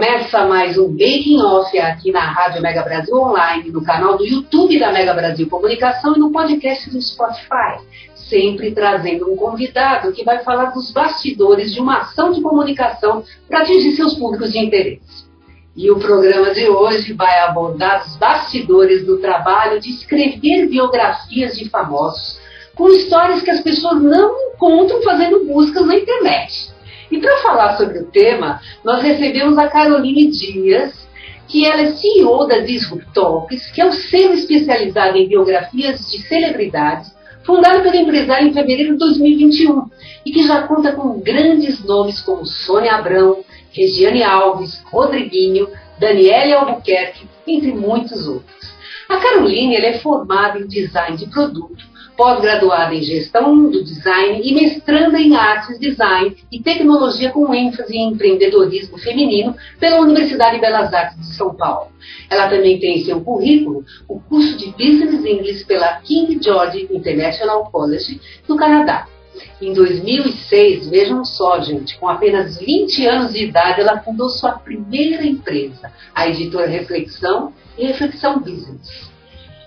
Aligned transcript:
Começa 0.00 0.46
mais 0.46 0.78
um 0.78 0.88
Making 0.88 1.42
Off 1.42 1.78
aqui 1.78 2.10
na 2.10 2.20
Rádio 2.20 2.62
Mega 2.62 2.80
Brasil 2.80 3.14
Online, 3.14 3.70
no 3.70 3.84
canal 3.84 4.16
do 4.16 4.24
YouTube 4.24 4.78
da 4.78 4.90
Mega 4.90 5.12
Brasil 5.12 5.46
Comunicação 5.46 6.16
e 6.16 6.18
no 6.18 6.32
podcast 6.32 6.88
do 6.88 6.98
Spotify. 7.02 7.84
Sempre 8.14 8.70
trazendo 8.70 9.30
um 9.30 9.36
convidado 9.36 10.10
que 10.12 10.24
vai 10.24 10.42
falar 10.42 10.70
dos 10.70 10.90
bastidores 10.90 11.74
de 11.74 11.80
uma 11.80 11.98
ação 11.98 12.32
de 12.32 12.40
comunicação 12.40 13.22
para 13.46 13.60
atingir 13.60 13.94
seus 13.94 14.14
públicos 14.14 14.50
de 14.50 14.60
interesse. 14.60 15.26
E 15.76 15.90
o 15.90 15.98
programa 15.98 16.54
de 16.54 16.66
hoje 16.66 17.12
vai 17.12 17.38
abordar 17.40 18.02
os 18.06 18.16
bastidores 18.16 19.04
do 19.04 19.18
trabalho 19.18 19.78
de 19.78 19.90
escrever 19.90 20.66
biografias 20.66 21.58
de 21.58 21.68
famosos 21.68 22.40
com 22.74 22.88
histórias 22.88 23.42
que 23.42 23.50
as 23.50 23.60
pessoas 23.60 24.00
não 24.00 24.34
encontram 24.54 25.02
fazendo 25.02 25.44
buscas 25.44 25.86
na 25.86 25.96
falar 27.60 27.76
sobre 27.76 27.98
o 27.98 28.06
tema, 28.06 28.60
nós 28.82 29.02
recebemos 29.02 29.58
a 29.58 29.68
Caroline 29.68 30.30
Dias, 30.30 31.06
que 31.46 31.66
ela 31.66 31.82
é 31.82 31.92
CEO 31.92 32.46
da 32.46 32.60
Disrupt 32.60 33.12
Talks, 33.12 33.70
que 33.72 33.82
é 33.82 33.86
o 33.86 33.92
selo 33.92 34.34
especializado 34.34 35.18
em 35.18 35.28
biografias 35.28 36.10
de 36.10 36.22
celebridades, 36.22 37.14
fundado 37.44 37.82
pela 37.82 37.96
empresária 37.96 38.46
em 38.46 38.54
fevereiro 38.54 38.92
de 38.92 38.98
2021, 38.98 39.90
e 40.24 40.30
que 40.30 40.46
já 40.46 40.62
conta 40.62 40.92
com 40.92 41.20
grandes 41.20 41.84
nomes 41.84 42.20
como 42.20 42.46
Sônia 42.46 42.94
Abrão, 42.94 43.44
Regiane 43.72 44.22
Alves, 44.22 44.82
Rodriguinho, 44.90 45.68
Daniele 45.98 46.54
Albuquerque, 46.54 47.28
entre 47.46 47.72
muitos 47.72 48.26
outros. 48.26 48.70
A 49.08 49.16
Caroline 49.16 49.76
é 49.76 49.98
formada 49.98 50.58
em 50.58 50.66
design 50.66 51.16
de 51.16 51.26
produto 51.26 51.89
pós-graduada 52.20 52.94
em 52.94 53.00
gestão 53.00 53.70
do 53.70 53.82
design 53.82 54.42
e 54.44 54.52
mestranda 54.52 55.18
em 55.18 55.34
artes, 55.34 55.80
design 55.80 56.36
e 56.52 56.60
tecnologia 56.60 57.30
com 57.30 57.54
ênfase 57.54 57.96
em 57.96 58.12
empreendedorismo 58.12 58.98
feminino 58.98 59.56
pela 59.78 60.02
Universidade 60.02 60.56
de 60.56 60.60
Belas 60.60 60.92
Artes 60.92 61.18
de 61.18 61.34
São 61.34 61.54
Paulo. 61.54 61.90
Ela 62.28 62.46
também 62.50 62.78
tem 62.78 62.98
em 62.98 63.04
seu 63.06 63.22
currículo 63.22 63.86
o 64.06 64.20
curso 64.20 64.54
de 64.58 64.66
Business 64.66 65.24
English 65.24 65.64
pela 65.64 65.94
King 66.02 66.38
George 66.44 66.88
International 66.90 67.64
College 67.70 68.20
no 68.46 68.54
Canadá. 68.54 69.06
Em 69.58 69.72
2006, 69.72 70.90
vejam 70.90 71.24
só, 71.24 71.58
gente, 71.62 71.98
com 71.98 72.06
apenas 72.06 72.58
20 72.58 73.06
anos 73.06 73.32
de 73.32 73.44
idade, 73.46 73.80
ela 73.80 74.02
fundou 74.02 74.28
sua 74.28 74.58
primeira 74.58 75.24
empresa, 75.24 75.90
a 76.14 76.28
editora 76.28 76.66
Reflexão 76.66 77.54
e 77.78 77.86
Reflexão 77.86 78.40
Business. 78.40 79.10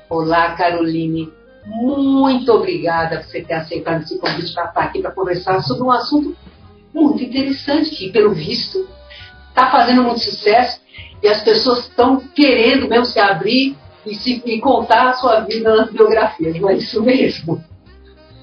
Olá, 0.07 0.51
Caroline. 0.51 1.33
Muito 1.65 2.51
obrigada 2.51 3.17
por 3.17 3.25
você 3.25 3.41
ter 3.41 3.53
aceitado 3.53 4.01
esse 4.01 4.17
convite 4.17 4.53
para 4.53 4.65
estar 4.65 4.81
aqui 4.81 5.01
para 5.01 5.11
conversar 5.11 5.61
sobre 5.61 5.83
um 5.83 5.91
assunto 5.91 6.35
muito 6.93 7.23
interessante 7.23 7.91
que, 7.91 8.11
pelo 8.11 8.33
visto, 8.33 8.87
está 9.49 9.71
fazendo 9.71 10.03
muito 10.03 10.19
sucesso 10.19 10.81
e 11.21 11.27
as 11.27 11.41
pessoas 11.41 11.87
estão 11.87 12.19
querendo 12.19 12.87
mesmo 12.87 13.05
se 13.05 13.19
abrir 13.19 13.75
e, 14.05 14.15
se, 14.15 14.43
e 14.45 14.59
contar 14.59 15.09
a 15.09 15.13
sua 15.13 15.39
vida 15.41 15.75
nas 15.75 15.89
biografias, 15.89 16.59
não 16.59 16.69
é 16.69 16.75
isso 16.75 17.01
mesmo? 17.01 17.63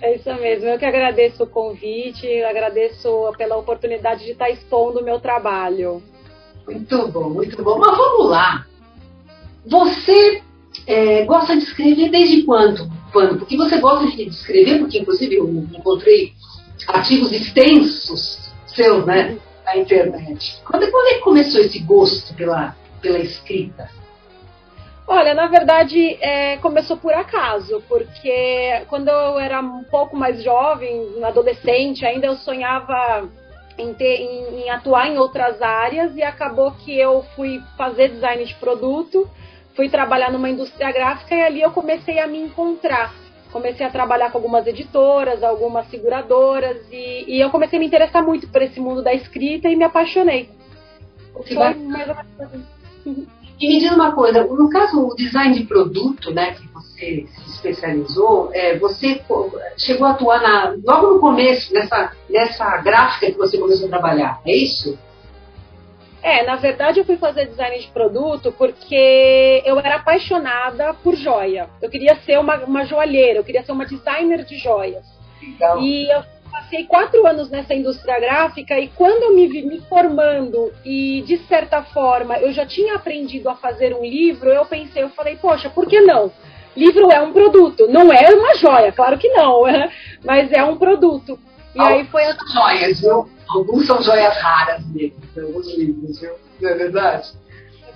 É 0.00 0.17
isso 0.17 0.33
mesmo. 0.37 0.67
Eu 0.67 0.78
que 0.78 0.87
agradeço 0.87 1.44
o 1.44 1.47
convite, 1.47 2.43
agradeço 2.44 3.31
pela 3.37 3.56
oportunidade 3.56 4.25
de 4.25 4.31
estar 4.31 4.49
expondo 4.49 5.00
o 5.00 5.05
meu 5.05 5.21
trabalho. 5.21 6.03
Muito 6.67 7.09
bom, 7.09 7.28
muito 7.28 7.62
bom. 7.62 7.78
Mas 7.78 7.97
vamos 7.97 8.31
lá. 8.31 8.67
Você 9.67 10.43
é, 10.87 11.25
gosta 11.25 11.55
de 11.55 11.65
escrever 11.65 12.11
desde 12.11 12.43
quando? 12.44 12.91
Quando? 13.12 13.38
Porque 13.38 13.56
você 13.56 13.78
gosta 13.78 14.06
de 14.06 14.22
escrever, 14.25 14.78
porque 14.78 14.98
inclusive 14.98 15.37
eu 15.37 15.48
encontrei 15.48 16.32
artigos 16.88 17.32
extensos 17.32 18.53
seus, 18.66 19.04
né, 19.04 19.37
na 19.65 19.76
internet. 19.76 20.60
Quando, 20.65 20.91
quando 20.91 21.06
é 21.09 21.15
que 21.15 21.20
começou 21.20 21.60
esse 21.60 21.78
gosto 21.81 22.34
pela, 22.34 22.75
pela 23.00 23.19
escrita? 23.19 23.91
Olha, 25.06 25.34
na 25.34 25.49
verdade, 25.49 26.16
é, 26.20 26.56
começou 26.59 26.97
por 26.97 27.12
acaso, 27.12 27.82
porque 27.88 28.84
quando 28.88 29.09
eu 29.09 29.41
era 29.41 29.60
um 29.60 29.82
pouco 29.82 30.16
mais 30.16 30.43
jovem, 30.43 31.25
adolescente, 31.25 32.06
ainda 32.06 32.28
eu 32.28 32.37
sonhava 32.37 33.28
em, 33.76 33.93
ter, 33.93 34.20
em, 34.20 34.60
em 34.60 34.70
atuar 34.70 35.09
em 35.09 35.19
outras 35.19 35.60
áreas 35.60 36.16
e 36.16 36.22
acabou 36.22 36.70
que 36.72 36.97
eu 36.97 37.25
fui 37.34 37.60
fazer 37.76 38.10
design 38.10 38.44
de 38.44 38.54
produto 38.54 39.28
fui 39.81 39.89
trabalhar 39.89 40.31
numa 40.31 40.51
indústria 40.51 40.93
gráfica 40.93 41.35
e 41.35 41.41
ali 41.41 41.63
eu 41.63 41.71
comecei 41.71 42.19
a 42.19 42.27
me 42.27 42.39
encontrar. 42.39 43.15
Comecei 43.51 43.85
a 43.87 43.89
trabalhar 43.89 44.31
com 44.31 44.37
algumas 44.37 44.67
editoras, 44.67 45.43
algumas 45.43 45.89
seguradoras 45.89 46.77
e, 46.93 47.25
e 47.27 47.41
eu 47.41 47.49
comecei 47.49 47.79
a 47.79 47.81
me 47.81 47.87
interessar 47.87 48.23
muito 48.23 48.47
por 48.49 48.61
esse 48.61 48.79
mundo 48.79 49.03
da 49.03 49.15
escrita 49.15 49.71
e 49.71 49.77
me 49.77 49.85
apaixonei. 49.85 50.51
Foi 51.33 51.55
mais 51.55 51.77
ou 52.11 52.15
menos 52.15 52.17
assim. 52.41 53.27
E 53.59 53.69
me 53.69 53.81
diz 53.81 53.91
uma 53.91 54.13
coisa, 54.13 54.45
no 54.45 54.69
caso 54.69 55.01
o 55.01 55.15
design 55.15 55.55
de 55.55 55.65
produto, 55.65 56.31
né, 56.31 56.53
que 56.53 56.69
você 56.69 57.27
se 57.27 57.51
especializou, 57.51 58.51
é, 58.53 58.79
você 58.79 59.23
chegou 59.79 60.07
a 60.07 60.11
atuar 60.11 60.43
na, 60.43 60.77
logo 60.85 61.15
no 61.15 61.21
começo 61.21 61.73
nessa, 61.73 62.12
nessa 62.29 62.77
gráfica 62.83 63.33
que 63.33 63.39
você 63.39 63.57
começou 63.57 63.87
a 63.87 63.91
trabalhar, 63.91 64.41
é 64.47 64.55
isso? 64.55 64.99
É, 66.22 66.42
na 66.44 66.56
verdade 66.56 67.00
eu 67.00 67.04
fui 67.04 67.16
fazer 67.16 67.47
design 67.47 67.78
de 67.78 67.88
produto 67.88 68.53
porque 68.53 69.62
eu 69.64 69.78
era 69.78 69.97
apaixonada 69.97 70.92
por 70.94 71.16
joia. 71.16 71.69
Eu 71.81 71.88
queria 71.88 72.16
ser 72.16 72.38
uma, 72.38 72.56
uma 72.58 72.84
joalheira, 72.84 73.38
eu 73.38 73.44
queria 73.44 73.62
ser 73.62 73.72
uma 73.72 73.86
designer 73.86 74.44
de 74.44 74.58
joias. 74.58 75.04
Então. 75.42 75.81
E 75.81 76.10
eu 76.10 76.22
passei 76.50 76.84
quatro 76.84 77.26
anos 77.26 77.48
nessa 77.48 77.75
indústria 77.75 78.20
gráfica 78.20 78.78
e 78.78 78.88
quando 78.88 79.22
eu 79.22 79.34
me 79.34 79.47
vi 79.47 79.62
me 79.62 79.81
formando 79.82 80.72
e 80.84 81.22
de 81.22 81.38
certa 81.47 81.82
forma 81.84 82.38
eu 82.38 82.52
já 82.52 82.66
tinha 82.66 82.97
aprendido 82.97 83.48
a 83.48 83.54
fazer 83.54 83.94
um 83.94 84.04
livro, 84.04 84.50
eu 84.50 84.64
pensei, 84.66 85.02
eu 85.02 85.10
falei, 85.10 85.37
poxa, 85.37 85.70
por 85.70 85.87
que 85.87 86.00
não? 86.00 86.31
Livro 86.76 87.10
é 87.10 87.20
um 87.20 87.32
produto, 87.32 87.88
não 87.88 88.12
é 88.12 88.31
uma 88.32 88.54
joia, 88.54 88.92
claro 88.92 89.19
que 89.19 89.28
não, 89.28 89.62
mas 90.25 90.52
é 90.52 90.62
um 90.62 90.76
produto. 90.76 91.38
E 91.75 91.81
aí 91.81 92.04
foi 92.06 92.25
as 92.25 92.36
joias, 92.53 93.00
viu? 93.00 93.28
Alguns 93.48 93.86
são 93.86 94.03
joias 94.03 94.36
raras 94.38 94.84
mesmo, 94.86 95.19
alguns 95.36 95.66
livros, 95.76 96.20
viu? 96.20 96.34
Não 96.60 96.70
é 96.70 96.75
verdade? 96.75 97.32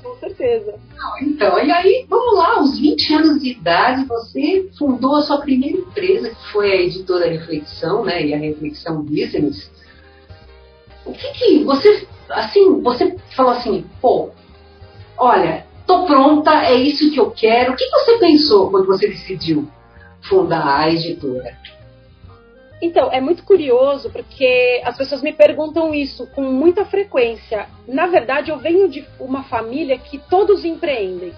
Com 0.02 0.14
certeza. 0.16 0.78
Não, 0.94 1.18
então, 1.18 1.58
e 1.64 1.70
aí, 1.72 2.06
vamos 2.08 2.36
lá, 2.36 2.56
aos 2.56 2.78
20 2.78 3.14
anos 3.14 3.42
de 3.42 3.52
idade, 3.52 4.04
você 4.04 4.68
fundou 4.78 5.16
a 5.16 5.22
sua 5.22 5.40
primeira 5.40 5.78
empresa, 5.78 6.28
que 6.28 6.52
foi 6.52 6.70
a 6.70 6.82
editora 6.82 7.30
Reflexão, 7.30 8.04
né? 8.04 8.24
E 8.26 8.34
a 8.34 8.38
Reflexão 8.38 9.02
Business. 9.02 9.70
O 11.06 11.12
que 11.12 11.32
que 11.32 11.64
você, 11.64 12.06
assim, 12.28 12.82
você 12.82 13.16
falou 13.34 13.52
assim, 13.52 13.86
pô, 14.00 14.30
olha, 15.16 15.66
tô 15.86 16.04
pronta, 16.04 16.50
é 16.64 16.74
isso 16.74 17.10
que 17.10 17.18
eu 17.18 17.30
quero. 17.30 17.72
O 17.72 17.76
que 17.76 17.88
você 17.88 18.18
pensou 18.18 18.70
quando 18.70 18.86
você 18.86 19.08
decidiu 19.08 19.66
fundar 20.22 20.80
a 20.80 20.90
editora? 20.90 21.56
Então, 22.84 23.10
é 23.10 23.18
muito 23.18 23.44
curioso 23.44 24.10
porque 24.10 24.82
as 24.84 24.94
pessoas 24.94 25.22
me 25.22 25.32
perguntam 25.32 25.94
isso 25.94 26.26
com 26.34 26.42
muita 26.42 26.84
frequência. 26.84 27.66
Na 27.88 28.06
verdade, 28.06 28.50
eu 28.50 28.58
venho 28.58 28.90
de 28.90 29.02
uma 29.18 29.42
família 29.44 29.96
que 29.96 30.18
todos 30.18 30.66
empreendem. 30.66 31.32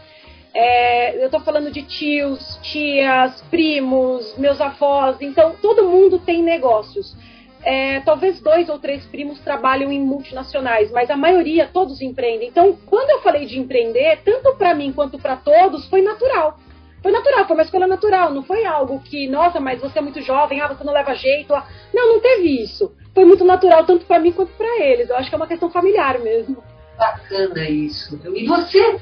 É, 0.53 1.17
eu 1.23 1.27
estou 1.27 1.39
falando 1.39 1.71
de 1.71 1.83
tios, 1.83 2.59
tias, 2.63 3.43
primos, 3.43 4.37
meus 4.37 4.61
avós, 4.61 5.19
então 5.21 5.55
todo 5.63 5.89
mundo 5.89 6.19
tem 6.19 6.43
negócios. 6.43 7.17
É, 7.63 8.01
talvez 8.01 8.41
dois 8.41 8.69
ou 8.69 8.81
três 8.81 9.07
primos 9.07 9.39
trabalham 9.39 9.93
em 9.93 10.01
multinacionais, 10.01 10.91
mas 10.91 11.11
a 11.11 11.17
maioria 11.17 11.71
todos 11.73 12.01
empreendem. 12.01 12.49
Então, 12.49 12.77
quando 12.87 13.11
eu 13.11 13.21
falei 13.21 13.47
de 13.47 13.57
empreender, 13.57 14.19
tanto 14.25 14.57
para 14.57 14.75
mim 14.75 14.93
quanto 14.93 15.17
para 15.17 15.37
todos, 15.37 15.87
foi 15.89 16.03
natural. 16.03 16.59
Foi 17.07 17.13
natural, 17.13 17.47
foi 17.47 17.57
uma 17.57 17.63
escolha 17.63 17.87
natural, 17.87 18.35
não 18.35 18.43
foi 18.43 18.67
algo 18.67 18.99
que, 18.99 19.29
nossa, 19.29 19.61
mas 19.61 19.81
você 19.81 20.01
é 20.01 20.03
muito 20.03 20.21
jovem, 20.23 20.61
ah, 20.61 20.67
você 20.67 20.83
não 20.83 20.93
leva 20.93 21.15
jeito. 21.15 21.55
Ah. 21.55 21.65
Não, 21.95 22.15
não 22.15 22.21
teve 22.21 22.61
isso. 22.61 22.93
Foi 23.15 23.25
muito 23.25 23.45
natural, 23.45 23.87
tanto 23.87 24.05
para 24.07 24.19
mim 24.19 24.33
quanto 24.33 24.51
para 24.55 24.85
eles. 24.85 25.09
Eu 25.09 25.15
acho 25.15 25.29
que 25.29 25.35
é 25.37 25.39
uma 25.39 25.47
questão 25.47 25.71
familiar 25.71 26.19
mesmo. 26.19 26.65
Bacana 26.99 27.71
isso. 27.71 28.21
E 28.35 28.45
você, 28.49 28.99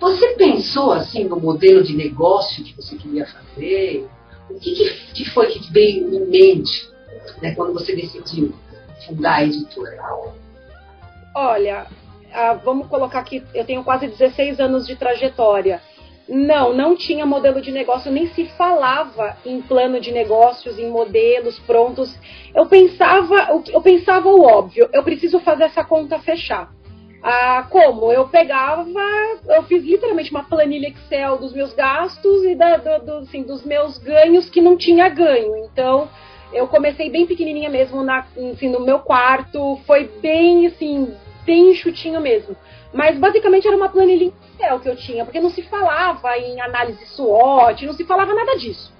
você 0.00 0.28
pensou 0.36 0.92
assim 0.92 1.24
no 1.24 1.38
modelo 1.38 1.82
de 1.82 1.94
negócio 1.94 2.64
que 2.64 2.74
você 2.74 2.96
queria 2.96 3.26
fazer? 3.26 4.08
O 4.48 4.58
que, 4.58 4.90
que 5.12 5.28
foi 5.28 5.48
que 5.48 5.70
veio 5.70 6.14
em 6.14 6.26
mente 6.26 6.88
né, 7.42 7.54
quando 7.54 7.74
você 7.74 7.94
decidiu 7.94 8.54
fundar 9.06 9.34
a 9.34 9.44
editora? 9.44 9.98
Olha, 11.36 11.88
ah, 12.32 12.54
vamos 12.54 12.88
colocar 12.88 13.18
aqui, 13.18 13.44
eu 13.52 13.66
tenho 13.66 13.84
quase 13.84 14.06
16 14.06 14.60
anos 14.60 14.86
de 14.86 14.96
trajetória. 14.96 15.82
Não, 16.28 16.72
não 16.72 16.96
tinha 16.96 17.26
modelo 17.26 17.60
de 17.60 17.70
negócio, 17.70 18.10
nem 18.10 18.28
se 18.28 18.46
falava 18.56 19.36
em 19.44 19.60
plano 19.60 20.00
de 20.00 20.10
negócios, 20.10 20.78
em 20.78 20.88
modelos 20.88 21.58
prontos. 21.60 22.18
Eu 22.54 22.66
pensava, 22.66 23.62
eu 23.70 23.82
pensava 23.82 24.28
o 24.28 24.42
óbvio, 24.42 24.88
eu 24.92 25.02
preciso 25.02 25.38
fazer 25.40 25.64
essa 25.64 25.84
conta 25.84 26.18
fechar. 26.18 26.72
Ah, 27.22 27.66
como? 27.70 28.12
Eu 28.12 28.28
pegava, 28.28 28.84
eu 29.48 29.62
fiz 29.62 29.82
literalmente 29.82 30.30
uma 30.30 30.44
planilha 30.44 30.88
Excel 30.88 31.38
dos 31.38 31.54
meus 31.54 31.72
gastos 31.72 32.44
e 32.44 32.54
da, 32.54 32.76
do, 32.76 33.04
do, 33.04 33.12
assim, 33.18 33.42
dos 33.42 33.64
meus 33.64 33.96
ganhos 33.96 34.50
que 34.50 34.60
não 34.60 34.76
tinha 34.76 35.08
ganho. 35.08 35.56
Então, 35.56 36.08
eu 36.52 36.68
comecei 36.68 37.08
bem 37.08 37.26
pequenininha 37.26 37.70
mesmo 37.70 38.02
na, 38.02 38.26
assim, 38.52 38.68
no 38.68 38.80
meu 38.80 38.98
quarto, 38.98 39.80
foi 39.86 40.04
bem 40.20 40.66
assim, 40.66 41.14
bem 41.46 41.70
enxutinho 41.70 42.20
mesmo. 42.20 42.54
Mas 42.94 43.18
basicamente 43.18 43.66
era 43.66 43.76
uma 43.76 43.88
planilha 43.88 44.32
Excel 44.54 44.78
que 44.78 44.88
eu 44.88 44.96
tinha, 44.96 45.24
porque 45.24 45.40
não 45.40 45.50
se 45.50 45.62
falava 45.62 46.38
em 46.38 46.60
análise 46.60 47.04
SWOT, 47.06 47.84
não 47.84 47.92
se 47.92 48.04
falava 48.04 48.32
nada 48.32 48.56
disso. 48.56 48.92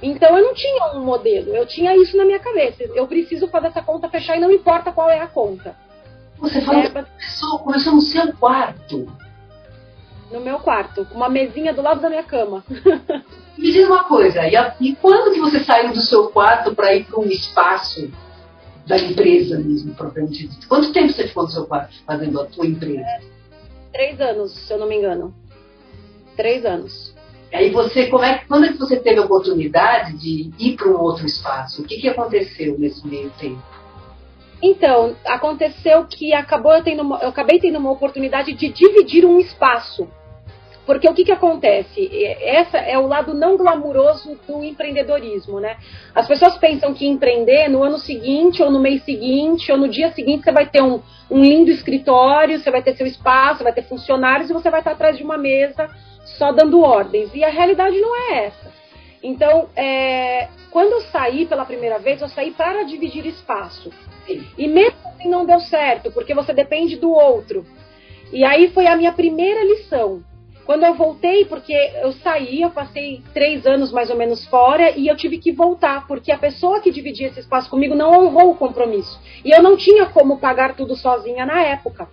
Então 0.00 0.38
eu 0.38 0.44
não 0.44 0.54
tinha 0.54 0.92
um 0.94 1.04
modelo, 1.04 1.54
eu 1.54 1.66
tinha 1.66 1.94
isso 1.96 2.16
na 2.16 2.24
minha 2.24 2.38
cabeça. 2.38 2.84
Eu 2.94 3.06
preciso 3.08 3.48
fazer 3.48 3.66
essa 3.66 3.82
conta 3.82 4.08
fechar 4.08 4.36
e 4.36 4.40
não 4.40 4.52
importa 4.52 4.92
qual 4.92 5.10
é 5.10 5.20
a 5.20 5.26
conta. 5.26 5.74
Você 6.38 6.60
falou 6.60 6.80
é, 6.80 6.86
que 6.86 6.92
começou, 6.92 7.58
começou 7.58 7.92
no 7.94 8.00
seu 8.00 8.32
quarto. 8.34 9.12
No 10.30 10.40
meu 10.40 10.60
quarto, 10.60 11.04
com 11.04 11.16
uma 11.16 11.28
mesinha 11.28 11.74
do 11.74 11.82
lado 11.82 12.00
da 12.00 12.08
minha 12.08 12.22
cama. 12.22 12.64
Me 13.58 13.72
diz 13.72 13.86
uma 13.86 14.04
coisa, 14.04 14.46
e, 14.46 14.56
a, 14.56 14.74
e 14.80 14.94
quando 14.94 15.34
que 15.34 15.40
você 15.40 15.62
saiu 15.64 15.92
do 15.92 16.00
seu 16.00 16.28
quarto 16.28 16.74
para 16.74 16.94
ir 16.94 17.04
para 17.04 17.20
um 17.20 17.26
espaço 17.26 18.10
da 18.86 18.96
empresa 18.96 19.58
mesmo, 19.58 19.94
propriamente 19.94 20.46
dito? 20.46 20.66
Quanto 20.66 20.92
tempo 20.92 21.12
você 21.12 21.28
ficou 21.28 21.42
no 21.42 21.50
seu 21.50 21.66
quarto 21.66 21.94
fazendo 22.06 22.40
a 22.40 22.46
tua 22.46 22.66
empresa? 22.66 23.00
É, 23.00 23.20
três 23.92 24.20
anos, 24.20 24.52
se 24.66 24.72
eu 24.72 24.78
não 24.78 24.88
me 24.88 24.96
engano. 24.96 25.34
Três 26.36 26.64
anos. 26.64 27.14
E 27.52 27.56
aí 27.56 27.70
você, 27.70 28.06
como 28.06 28.24
é, 28.24 28.44
quando 28.46 28.66
é 28.66 28.72
que 28.72 28.78
você 28.78 28.98
teve 28.98 29.20
a 29.20 29.24
oportunidade 29.24 30.16
de 30.16 30.50
ir 30.58 30.76
para 30.76 30.88
um 30.88 31.00
outro 31.00 31.26
espaço? 31.26 31.82
O 31.82 31.84
que, 31.84 31.96
que 31.96 32.08
aconteceu 32.08 32.78
nesse 32.78 33.06
meio 33.06 33.30
tempo? 33.38 33.62
Então, 34.62 35.16
aconteceu 35.24 36.04
que 36.04 36.32
acabou 36.34 36.72
eu, 36.72 36.84
tendo 36.84 37.02
uma, 37.02 37.18
eu 37.18 37.30
acabei 37.30 37.58
tendo 37.58 37.78
uma 37.78 37.90
oportunidade 37.90 38.52
de 38.52 38.68
dividir 38.68 39.24
um 39.24 39.40
espaço. 39.40 40.06
Porque 40.86 41.08
o 41.08 41.14
que, 41.14 41.24
que 41.24 41.32
acontece? 41.32 42.08
Essa 42.40 42.78
é 42.78 42.98
o 42.98 43.06
lado 43.06 43.34
não 43.34 43.56
glamuroso 43.56 44.38
do 44.46 44.64
empreendedorismo, 44.64 45.60
né? 45.60 45.76
As 46.14 46.26
pessoas 46.26 46.56
pensam 46.58 46.92
que 46.92 47.06
empreender 47.06 47.68
no 47.68 47.82
ano 47.82 47.98
seguinte, 47.98 48.62
ou 48.62 48.70
no 48.70 48.80
mês 48.80 49.04
seguinte, 49.04 49.70
ou 49.70 49.78
no 49.78 49.88
dia 49.88 50.10
seguinte, 50.12 50.44
você 50.44 50.52
vai 50.52 50.66
ter 50.66 50.82
um, 50.82 51.00
um 51.30 51.42
lindo 51.42 51.70
escritório, 51.70 52.58
você 52.58 52.70
vai 52.70 52.82
ter 52.82 52.96
seu 52.96 53.06
espaço, 53.06 53.62
vai 53.62 53.72
ter 53.72 53.82
funcionários 53.82 54.50
e 54.50 54.52
você 54.52 54.70
vai 54.70 54.80
estar 54.80 54.92
atrás 54.92 55.16
de 55.16 55.22
uma 55.22 55.38
mesa 55.38 55.88
só 56.24 56.50
dando 56.52 56.80
ordens. 56.80 57.30
E 57.34 57.44
a 57.44 57.50
realidade 57.50 58.00
não 58.00 58.16
é 58.16 58.46
essa. 58.46 58.72
Então, 59.22 59.68
é, 59.76 60.48
quando 60.70 60.92
eu 60.92 61.00
saí 61.02 61.46
pela 61.46 61.64
primeira 61.64 61.98
vez, 61.98 62.20
eu 62.20 62.28
saí 62.28 62.52
para 62.52 62.84
dividir 62.84 63.26
espaço. 63.26 63.92
E 64.56 64.68
mesmo 64.68 64.96
assim 65.04 65.28
não 65.28 65.44
deu 65.44 65.60
certo, 65.60 66.10
porque 66.10 66.34
você 66.34 66.52
depende 66.52 66.96
do 66.96 67.10
outro. 67.10 67.66
E 68.32 68.44
aí 68.44 68.70
foi 68.70 68.86
a 68.86 68.96
minha 68.96 69.12
primeira 69.12 69.62
lição. 69.64 70.22
Quando 70.70 70.84
eu 70.84 70.94
voltei, 70.94 71.44
porque 71.46 71.72
eu 72.00 72.12
saí, 72.12 72.62
eu 72.62 72.70
passei 72.70 73.24
três 73.34 73.66
anos 73.66 73.90
mais 73.90 74.08
ou 74.08 74.14
menos 74.14 74.46
fora 74.46 74.96
e 74.96 75.08
eu 75.08 75.16
tive 75.16 75.36
que 75.38 75.50
voltar, 75.50 76.06
porque 76.06 76.30
a 76.30 76.38
pessoa 76.38 76.80
que 76.80 76.92
dividia 76.92 77.26
esse 77.26 77.40
espaço 77.40 77.68
comigo 77.68 77.96
não 77.96 78.12
honrou 78.12 78.52
o 78.52 78.54
compromisso. 78.54 79.20
E 79.44 79.50
eu 79.50 79.60
não 79.64 79.76
tinha 79.76 80.06
como 80.06 80.38
pagar 80.38 80.76
tudo 80.76 80.94
sozinha 80.94 81.44
na 81.44 81.60
época. 81.60 82.08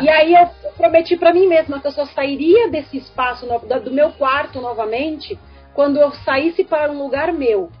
E 0.00 0.08
aí 0.08 0.34
eu 0.34 0.48
prometi 0.76 1.16
para 1.16 1.34
mim 1.34 1.48
mesma 1.48 1.80
que 1.80 1.88
eu 1.88 1.90
só 1.90 2.06
sairia 2.06 2.68
desse 2.68 2.96
espaço, 2.96 3.44
do 3.82 3.90
meu 3.90 4.10
quarto 4.12 4.60
novamente, 4.60 5.36
quando 5.74 5.98
eu 5.98 6.12
saísse 6.12 6.62
para 6.62 6.92
um 6.92 7.02
lugar 7.02 7.32
meu. 7.32 7.72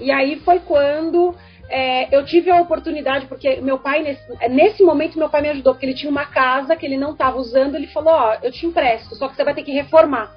E 0.00 0.10
aí 0.10 0.36
foi 0.36 0.60
quando 0.60 1.34
é, 1.68 2.14
eu 2.16 2.24
tive 2.24 2.50
a 2.50 2.60
oportunidade, 2.60 3.26
porque 3.26 3.60
meu 3.60 3.78
pai, 3.78 4.02
nesse, 4.02 4.48
nesse 4.48 4.82
momento, 4.82 5.18
meu 5.18 5.28
pai 5.28 5.42
me 5.42 5.48
ajudou, 5.50 5.74
porque 5.74 5.86
ele 5.86 5.94
tinha 5.94 6.10
uma 6.10 6.26
casa 6.26 6.74
que 6.74 6.86
ele 6.86 6.96
não 6.96 7.12
estava 7.12 7.36
usando, 7.38 7.74
ele 7.74 7.86
falou, 7.86 8.12
ó, 8.12 8.36
eu 8.42 8.50
te 8.50 8.66
empresto, 8.66 9.14
só 9.14 9.28
que 9.28 9.36
você 9.36 9.44
vai 9.44 9.54
ter 9.54 9.62
que 9.62 9.72
reformar. 9.72 10.34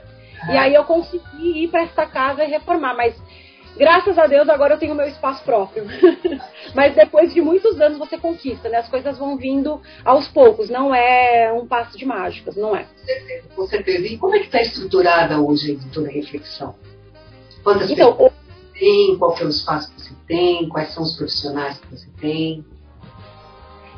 E 0.50 0.58
aí 0.58 0.74
eu 0.74 0.84
consegui 0.84 1.64
ir 1.64 1.68
para 1.70 1.84
esta 1.84 2.06
casa 2.06 2.44
e 2.44 2.48
reformar, 2.48 2.96
mas 2.96 3.16
graças 3.78 4.18
a 4.18 4.26
Deus 4.26 4.50
agora 4.50 4.74
eu 4.74 4.80
tenho 4.80 4.96
meu 4.96 5.08
espaço 5.08 5.44
próprio. 5.44 5.86
mas 6.74 6.96
depois 6.96 7.34
de 7.34 7.42
muitos 7.42 7.80
anos 7.80 8.00
você 8.00 8.18
conquista, 8.18 8.68
né? 8.68 8.80
As 8.80 8.90
coisas 8.90 9.18
vão 9.18 9.38
vindo 9.38 9.80
aos 10.04 10.28
poucos, 10.28 10.70
não 10.70 10.94
é 10.94 11.54
um 11.54 11.68
passo 11.68 11.98
de 11.98 12.06
mágicas, 12.06 12.56
não 12.56 12.76
é. 12.76 12.84
Com 12.84 13.06
certeza, 13.06 13.48
com 13.56 13.68
certeza. 13.68 14.08
E 14.08 14.18
como 14.18 14.36
é 14.36 14.40
que 14.40 14.46
está 14.46 14.62
estruturada 14.62 15.40
hoje 15.40 15.72
a 15.72 15.74
editora 15.74 16.12
Reflexão? 16.12 16.76
Quantas 17.64 17.92
então, 17.92 18.14
pessoas 18.14 18.34
tem? 18.82 19.16
Qual 19.18 19.38
é 19.38 19.44
o 19.44 19.50
espaço 19.50 19.94
que 19.94 20.02
você 20.02 20.16
tem? 20.28 20.68
Quais 20.68 20.92
são 20.94 21.04
os 21.04 21.16
profissionais 21.16 21.80
que 21.80 21.88
você 21.88 22.08
tem? 22.20 22.66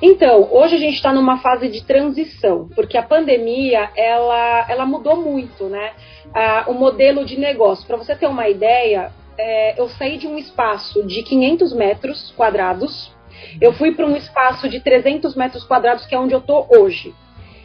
Então, 0.02 0.50
hoje 0.52 0.76
a 0.76 0.78
gente 0.78 0.96
está 0.96 1.14
numa 1.14 1.38
fase 1.38 1.70
de 1.70 1.82
transição, 1.82 2.68
porque 2.76 2.98
a 2.98 3.04
pandemia 3.04 3.90
ela, 3.96 4.66
ela 4.70 4.86
mudou 4.86 5.16
muito, 5.16 5.66
né? 5.66 5.94
Ah, 6.36 6.66
o 6.68 6.74
modelo 6.74 7.24
de 7.24 7.40
negócio. 7.40 7.88
Para 7.88 7.96
você 7.96 8.14
ter 8.14 8.28
uma 8.28 8.50
ideia, 8.50 9.14
é, 9.38 9.80
eu 9.80 9.88
saí 9.88 10.18
de 10.18 10.28
um 10.28 10.38
espaço 10.38 11.04
de 11.04 11.24
500 11.24 11.74
metros 11.74 12.34
quadrados, 12.36 13.14
eu 13.62 13.72
fui 13.72 13.94
para 13.94 14.06
um 14.06 14.18
espaço 14.18 14.68
de 14.68 14.82
300 14.82 15.36
metros 15.36 15.64
quadrados, 15.64 16.06
que 16.06 16.14
é 16.14 16.20
onde 16.20 16.34
eu 16.34 16.40
estou 16.40 16.68
hoje. 16.70 17.16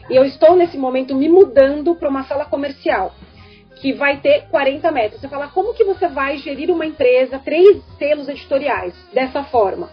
E 0.09 0.15
eu 0.15 0.23
estou 0.23 0.55
nesse 0.55 0.77
momento 0.77 1.13
me 1.13 1.27
mudando 1.27 1.93
para 1.95 2.09
uma 2.09 2.23
sala 2.23 2.45
comercial 2.45 3.13
que 3.79 3.93
vai 3.93 4.17
ter 4.17 4.47
40 4.49 4.91
metros. 4.91 5.21
Você 5.21 5.27
fala, 5.27 5.47
como 5.47 5.73
que 5.73 5.83
você 5.83 6.07
vai 6.07 6.37
gerir 6.37 6.69
uma 6.69 6.85
empresa, 6.85 7.39
três 7.39 7.81
selos 7.97 8.27
editoriais, 8.27 8.93
dessa 9.13 9.43
forma? 9.43 9.89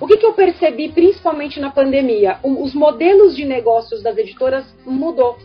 O 0.00 0.06
que, 0.06 0.16
que 0.16 0.26
eu 0.26 0.32
percebi 0.32 0.90
principalmente 0.90 1.58
na 1.58 1.70
pandemia? 1.70 2.38
os 2.42 2.72
modelos 2.72 3.34
de 3.34 3.44
negócios 3.44 4.02
das 4.02 4.16
editoras 4.16 4.64
mudou. 4.86 5.36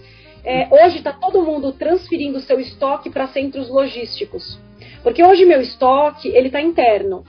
É, 0.45 0.68
hoje 0.69 0.97
está 0.97 1.12
todo 1.12 1.41
mundo 1.41 1.71
transferindo 1.71 2.39
seu 2.39 2.59
estoque 2.59 3.09
para 3.09 3.27
centros 3.27 3.69
logísticos. 3.69 4.59
Porque 5.01 5.24
hoje 5.24 5.45
meu 5.45 5.62
estoque 5.62 6.29
ele 6.29 6.47
está 6.47 6.62
interno. 6.62 7.24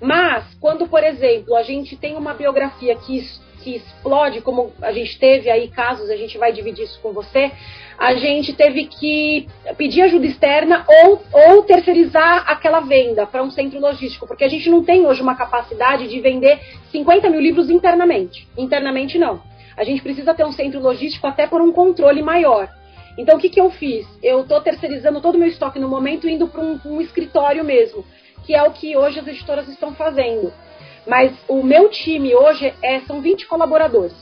Mas 0.00 0.44
quando, 0.60 0.88
por 0.88 1.04
exemplo, 1.04 1.54
a 1.54 1.62
gente 1.62 1.96
tem 1.96 2.16
uma 2.16 2.32
biografia 2.32 2.96
que, 2.96 3.22
que 3.62 3.76
explode, 3.76 4.40
como 4.40 4.72
a 4.82 4.92
gente 4.92 5.18
teve 5.18 5.50
aí 5.50 5.68
casos, 5.68 6.10
a 6.10 6.16
gente 6.16 6.36
vai 6.38 6.52
dividir 6.52 6.84
isso 6.84 7.00
com 7.00 7.12
você, 7.12 7.50
a 7.98 8.14
gente 8.14 8.54
teve 8.54 8.86
que 8.86 9.46
pedir 9.76 10.02
ajuda 10.02 10.26
externa 10.26 10.86
ou, 10.88 11.22
ou 11.32 11.62
terceirizar 11.62 12.44
aquela 12.50 12.80
venda 12.80 13.26
para 13.26 13.42
um 13.42 13.50
centro 13.50 13.78
logístico, 13.78 14.26
porque 14.26 14.44
a 14.44 14.48
gente 14.48 14.70
não 14.70 14.82
tem 14.82 15.06
hoje 15.06 15.20
uma 15.20 15.34
capacidade 15.34 16.08
de 16.08 16.20
vender 16.20 16.58
50 16.90 17.28
mil 17.28 17.40
livros 17.40 17.68
internamente. 17.68 18.48
Internamente, 18.56 19.18
não. 19.18 19.42
A 19.76 19.84
gente 19.84 20.02
precisa 20.02 20.34
ter 20.34 20.44
um 20.44 20.52
centro 20.52 20.80
logístico 20.80 21.26
até 21.26 21.46
por 21.46 21.60
um 21.60 21.72
controle 21.72 22.22
maior. 22.22 22.68
Então, 23.18 23.36
o 23.36 23.38
que, 23.38 23.50
que 23.50 23.60
eu 23.60 23.70
fiz? 23.70 24.06
Eu 24.22 24.40
estou 24.40 24.60
terceirizando 24.60 25.20
todo 25.20 25.34
o 25.34 25.38
meu 25.38 25.48
estoque 25.48 25.78
no 25.78 25.88
momento, 25.88 26.28
indo 26.28 26.48
para 26.48 26.62
um, 26.62 26.80
um 26.86 27.00
escritório 27.00 27.62
mesmo, 27.62 28.04
que 28.46 28.54
é 28.54 28.62
o 28.62 28.70
que 28.70 28.96
hoje 28.96 29.20
as 29.20 29.26
editoras 29.26 29.68
estão 29.68 29.94
fazendo. 29.94 30.52
Mas 31.06 31.32
o 31.48 31.62
meu 31.62 31.88
time 31.88 32.34
hoje 32.34 32.72
é, 32.82 33.00
são 33.00 33.20
20 33.20 33.46
colaboradores. 33.46 34.14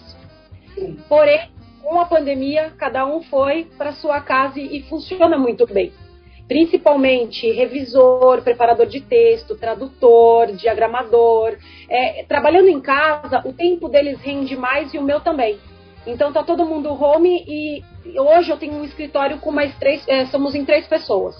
Porém, 1.08 1.50
com 1.82 2.00
a 2.00 2.04
pandemia, 2.04 2.72
cada 2.76 3.06
um 3.06 3.22
foi 3.22 3.66
para 3.76 3.92
sua 3.92 4.20
casa 4.20 4.60
e 4.60 4.82
funciona 4.82 5.36
muito 5.38 5.66
bem. 5.66 5.92
Principalmente 6.46 7.50
revisor, 7.50 8.42
preparador 8.42 8.86
de 8.86 9.00
texto, 9.00 9.56
tradutor, 9.56 10.52
diagramador. 10.52 11.56
É, 11.88 12.24
trabalhando 12.26 12.68
em 12.68 12.80
casa, 12.80 13.42
o 13.44 13.52
tempo 13.52 13.88
deles 13.88 14.20
rende 14.20 14.56
mais 14.56 14.94
e 14.94 14.98
o 14.98 15.02
meu 15.02 15.20
também. 15.20 15.58
Então 16.06 16.32
tá 16.32 16.42
todo 16.42 16.64
mundo 16.64 16.90
home 16.90 17.44
e 17.46 17.84
hoje 18.18 18.50
eu 18.50 18.56
tenho 18.56 18.74
um 18.74 18.84
escritório 18.84 19.38
com 19.38 19.50
mais 19.50 19.76
três, 19.78 20.02
é, 20.08 20.24
somos 20.26 20.54
em 20.54 20.64
três 20.64 20.86
pessoas. 20.86 21.36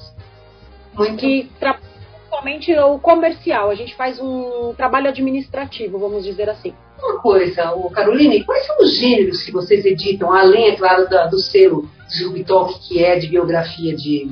Muito. 0.94 1.16
Que 1.16 1.50
trabalham 1.58 1.97
somente 2.28 2.74
o 2.74 2.98
comercial, 2.98 3.70
a 3.70 3.74
gente 3.74 3.94
faz 3.94 4.20
um 4.20 4.74
trabalho 4.74 5.08
administrativo, 5.08 5.98
vamos 5.98 6.24
dizer 6.24 6.48
assim. 6.48 6.74
Uma 7.00 7.20
coisa, 7.20 7.72
o 7.72 7.90
Caroline, 7.90 8.44
quais 8.44 8.66
são 8.66 8.76
os 8.80 8.96
gêneros 8.96 9.42
que 9.42 9.52
vocês 9.52 9.84
editam, 9.84 10.32
além, 10.32 10.68
é 10.68 10.76
claro, 10.76 11.08
da, 11.08 11.26
do 11.26 11.38
selo 11.38 11.88
Zubitalk, 12.10 12.88
que 12.88 13.04
é 13.04 13.16
de 13.16 13.28
biografia 13.28 13.94
de, 13.94 14.30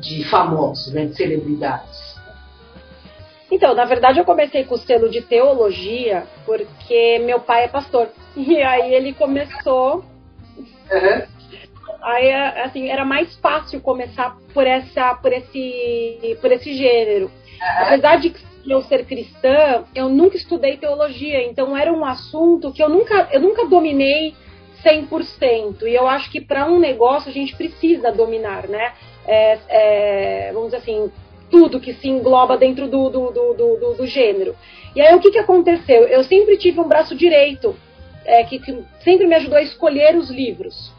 de 0.00 0.24
famosos, 0.24 0.92
né, 0.92 1.06
de 1.06 1.14
celebridades? 1.14 2.14
Então, 3.50 3.74
na 3.74 3.84
verdade, 3.84 4.18
eu 4.18 4.24
comecei 4.24 4.64
com 4.64 4.74
o 4.74 4.78
selo 4.78 5.08
de 5.08 5.20
teologia 5.20 6.26
porque 6.44 7.20
meu 7.20 7.38
pai 7.40 7.64
é 7.64 7.68
pastor. 7.68 8.08
E 8.36 8.60
aí 8.60 8.92
ele 8.92 9.12
começou. 9.12 10.04
Uhum. 10.90 11.33
Aí 12.04 12.32
assim 12.32 12.88
era 12.88 13.04
mais 13.04 13.34
fácil 13.36 13.80
começar 13.80 14.36
por 14.52 14.66
essa, 14.66 15.14
por 15.14 15.32
esse, 15.32 16.36
por 16.40 16.52
esse 16.52 16.74
gênero. 16.74 17.30
Apesar 17.60 18.16
de 18.16 18.34
eu 18.66 18.82
ser 18.82 19.04
cristã, 19.04 19.84
eu 19.94 20.08
nunca 20.08 20.36
estudei 20.36 20.76
teologia, 20.76 21.42
então 21.44 21.76
era 21.76 21.92
um 21.92 22.04
assunto 22.04 22.72
que 22.72 22.82
eu 22.82 22.88
nunca, 22.88 23.28
eu 23.32 23.40
nunca 23.40 23.66
dominei 23.66 24.34
100%. 24.84 25.82
E 25.82 25.94
eu 25.94 26.06
acho 26.06 26.30
que 26.30 26.40
para 26.40 26.66
um 26.66 26.78
negócio 26.78 27.30
a 27.30 27.32
gente 27.32 27.56
precisa 27.56 28.12
dominar, 28.12 28.68
né? 28.68 28.92
É, 29.26 29.58
é, 29.68 30.50
vamos 30.52 30.68
dizer 30.68 30.78
assim, 30.78 31.10
tudo 31.50 31.80
que 31.80 31.94
se 31.94 32.08
engloba 32.08 32.56
dentro 32.56 32.86
do, 32.86 33.08
do, 33.08 33.30
do, 33.30 33.54
do, 33.54 33.94
do 33.94 34.06
gênero. 34.06 34.54
E 34.94 35.00
aí 35.00 35.14
o 35.14 35.20
que, 35.20 35.30
que 35.30 35.38
aconteceu? 35.38 36.06
Eu 36.06 36.22
sempre 36.24 36.56
tive 36.56 36.80
um 36.80 36.88
braço 36.88 37.14
direito, 37.14 37.74
é, 38.24 38.44
que, 38.44 38.58
que 38.58 38.78
sempre 39.02 39.26
me 39.26 39.34
ajudou 39.34 39.58
a 39.58 39.62
escolher 39.62 40.16
os 40.16 40.30
livros. 40.30 40.92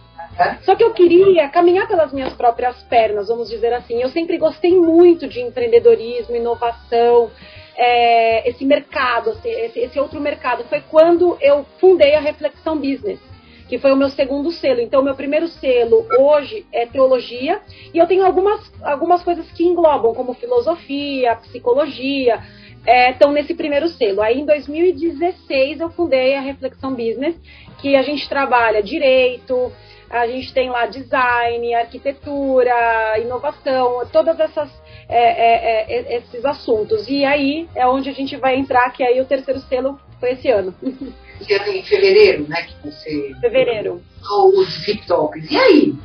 Só 0.64 0.76
que 0.76 0.84
eu 0.84 0.94
queria 0.94 1.48
caminhar 1.50 1.88
pelas 1.88 2.12
minhas 2.12 2.34
próprias 2.34 2.82
pernas, 2.84 3.28
vamos 3.28 3.50
dizer 3.50 3.74
assim. 3.74 4.02
Eu 4.02 4.10
sempre 4.10 4.38
gostei 4.38 4.78
muito 4.78 5.28
de 5.28 5.42
empreendedorismo, 5.42 6.36
inovação, 6.36 7.32
é, 7.76 8.50
esse 8.50 8.66
mercado, 8.66 9.38
esse, 9.44 9.80
esse, 9.80 10.00
outro 10.00 10.20
mercado. 10.20 10.66
Foi 10.66 10.82
quando 10.82 11.38
eu 11.40 11.66
fundei 11.80 12.16
a 12.16 12.20
Reflexão 12.20 12.78
Business, 12.78 13.20
que 13.70 13.78
foi 13.78 13.92
o 13.94 13.96
meu 13.96 14.10
segundo 14.10 14.52
selo. 14.52 14.82
Então, 14.82 15.02
meu 15.02 15.16
primeiro 15.16 15.48
selo 15.48 16.06
hoje 16.20 16.66
é 16.72 16.86
teologia, 16.86 17.62
e 17.94 17.98
eu 17.98 18.08
tenho 18.08 18.26
algumas, 18.26 18.62
algumas 18.84 19.24
coisas 19.24 19.50
que 19.52 19.64
englobam, 19.64 20.14
como 20.14 20.34
filosofia, 20.34 21.36
psicologia, 21.38 22.42
estão 23.10 23.32
é, 23.32 23.34
nesse 23.34 23.54
primeiro 23.54 23.88
selo. 23.90 24.22
Aí, 24.22 24.40
em 24.40 24.46
2016, 24.46 25.80
eu 25.80 25.90
fundei 25.90 26.36
a 26.36 26.42
Reflexão 26.42 26.92
Business, 26.92 27.36
que 27.82 27.96
a 27.96 28.02
gente 28.04 28.28
trabalha 28.30 28.82
direito, 28.82 29.72
a 30.22 30.28
gente 30.28 30.54
tem 30.54 30.70
lá 30.70 30.86
design, 30.86 31.74
arquitetura, 31.74 33.20
inovação, 33.20 34.06
todas 34.12 34.40
essas 34.40 34.70
é, 35.10 35.20
é, 35.20 35.86
é, 35.88 36.18
esses 36.18 36.44
assuntos. 36.46 37.08
E 37.08 37.26
aí 37.26 37.68
é 37.76 37.86
onde 37.86 38.10
a 38.10 38.14
gente 38.14 38.36
vai 38.38 38.56
entrar, 38.56 38.90
que 38.92 39.04
aí 39.04 39.20
o 39.20 39.26
terceiro 39.26 39.60
selo 39.62 40.00
foi 40.20 40.32
esse 40.32 40.50
ano. 40.50 40.74
Em 41.38 41.84
fevereiro, 41.84 42.48
né? 42.48 42.62
Que 42.62 42.90
você. 42.90 43.36
Fevereiro. 43.42 44.02
Os 44.24 44.86
TikToks. 44.86 45.52
E 45.52 45.58
aí? 45.58 45.96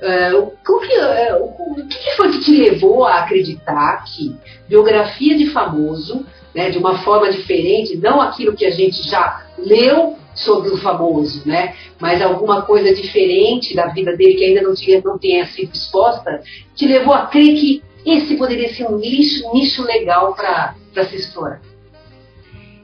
Uh, 0.00 0.38
o, 0.66 0.80
que, 0.80 0.96
uh, 0.96 1.44
o, 1.44 1.86
que 1.86 2.16
foi 2.16 2.32
que 2.32 2.40
te 2.40 2.56
levou 2.56 3.04
a 3.04 3.18
acreditar 3.18 4.02
que 4.04 4.34
biografia 4.66 5.36
de 5.36 5.50
famoso, 5.50 6.24
né, 6.54 6.70
de 6.70 6.78
uma 6.78 6.98
forma 6.98 7.30
diferente, 7.30 7.96
não 7.96 8.20
aquilo 8.20 8.56
que 8.56 8.66
a 8.66 8.70
gente 8.70 9.02
já 9.08 9.46
leu 9.58 10.16
sobre 10.34 10.70
o 10.70 10.78
famoso, 10.78 11.46
né? 11.46 11.74
Mas 11.98 12.22
alguma 12.22 12.62
coisa 12.62 12.94
diferente 12.94 13.74
da 13.74 13.86
vida 13.86 14.16
dele 14.16 14.34
que 14.34 14.44
ainda 14.44 14.62
não, 14.62 14.74
tinha, 14.74 15.00
não 15.04 15.18
tenha 15.18 15.46
sido 15.46 15.72
exposta, 15.74 16.42
te 16.74 16.86
levou 16.86 17.12
a 17.12 17.26
crer 17.26 17.54
que 17.54 17.82
esse 18.06 18.36
poderia 18.36 18.72
ser 18.74 18.86
um 18.86 18.96
nicho, 18.96 19.52
nicho 19.52 19.82
legal 19.82 20.34
para 20.34 21.04
se 21.04 21.16
explorar. 21.16 21.60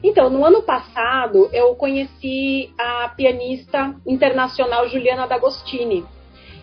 Então, 0.03 0.29
no 0.29 0.45
ano 0.45 0.61
passado, 0.61 1.49
eu 1.51 1.73
conheci 1.75 2.71
a 2.77 3.09
pianista 3.09 3.95
internacional 4.05 4.87
Juliana 4.87 5.27
D'Agostini. 5.27 6.05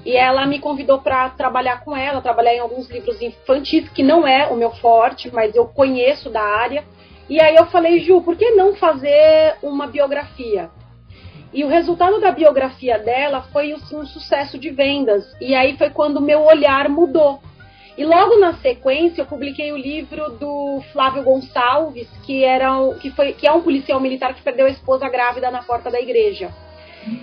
E 0.05 0.17
ela 0.17 0.47
me 0.47 0.59
convidou 0.59 0.99
para 0.99 1.31
trabalhar 1.31 1.83
com 1.83 1.97
ela, 1.97 2.21
trabalhar 2.21 2.55
em 2.55 2.61
alguns 2.61 2.89
livros 2.91 3.21
infantis, 3.21 3.89
que 3.89 4.03
não 4.03 4.27
é 4.27 4.47
o 4.49 4.57
meu 4.57 4.71
forte, 4.71 5.31
mas 5.33 5.55
eu 5.55 5.67
conheço 5.67 6.31
da 6.31 6.43
área. 6.43 6.85
E 7.29 7.41
aí 7.41 7.57
eu 7.57 7.67
falei, 7.67 8.01
Ju, 8.01 8.21
por 8.21 8.37
que 8.37 8.51
não 8.51 8.75
fazer 8.75 9.57
uma 9.63 9.87
biografia? 9.87 10.71
E 11.53 11.65
o 11.65 11.69
resultado 11.69 12.21
da 12.21 12.33
biografia 12.33 12.99
dela 12.99 13.43
foi 13.53 13.73
um 13.73 13.79
sucesso 13.79 14.59
de 14.59 14.71
vendas. 14.71 15.25
E 15.41 15.55
aí 15.55 15.77
foi 15.79 15.89
quando 15.89 16.17
o 16.17 16.23
meu 16.23 16.43
olhar 16.43 16.89
mudou. 16.89 17.41
E 17.97 18.05
logo 18.05 18.41
na 18.41 18.55
sequência 18.55 19.23
eu 19.23 19.27
publiquei 19.27 19.71
o 19.71 19.77
livro 19.77 20.31
do 20.31 20.83
Flávio 20.93 21.23
Gonçalves, 21.23 22.09
que, 22.27 22.43
era, 22.43 22.71
que, 23.01 23.11
foi, 23.13 23.33
que 23.35 23.47
é 23.47 23.53
um 23.53 23.63
policial 23.63 24.01
militar 24.01 24.35
que 24.35 24.43
perdeu 24.43 24.67
a 24.67 24.71
esposa 24.71 25.09
grávida 25.09 25.49
na 25.49 25.63
porta 25.63 25.91
da 25.93 26.01
igreja. 26.01 26.51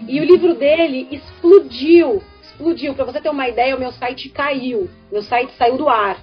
E 0.07 0.21
o 0.21 0.23
livro 0.23 0.53
dele 0.53 1.09
explodiu, 1.11 2.23
explodiu. 2.41 2.95
Para 2.95 3.05
você 3.05 3.19
ter 3.19 3.29
uma 3.29 3.49
ideia, 3.49 3.75
o 3.75 3.79
meu 3.79 3.91
site 3.91 4.29
caiu, 4.29 4.89
meu 5.11 5.23
site 5.23 5.51
saiu 5.57 5.77
do 5.77 5.89
ar. 5.89 6.17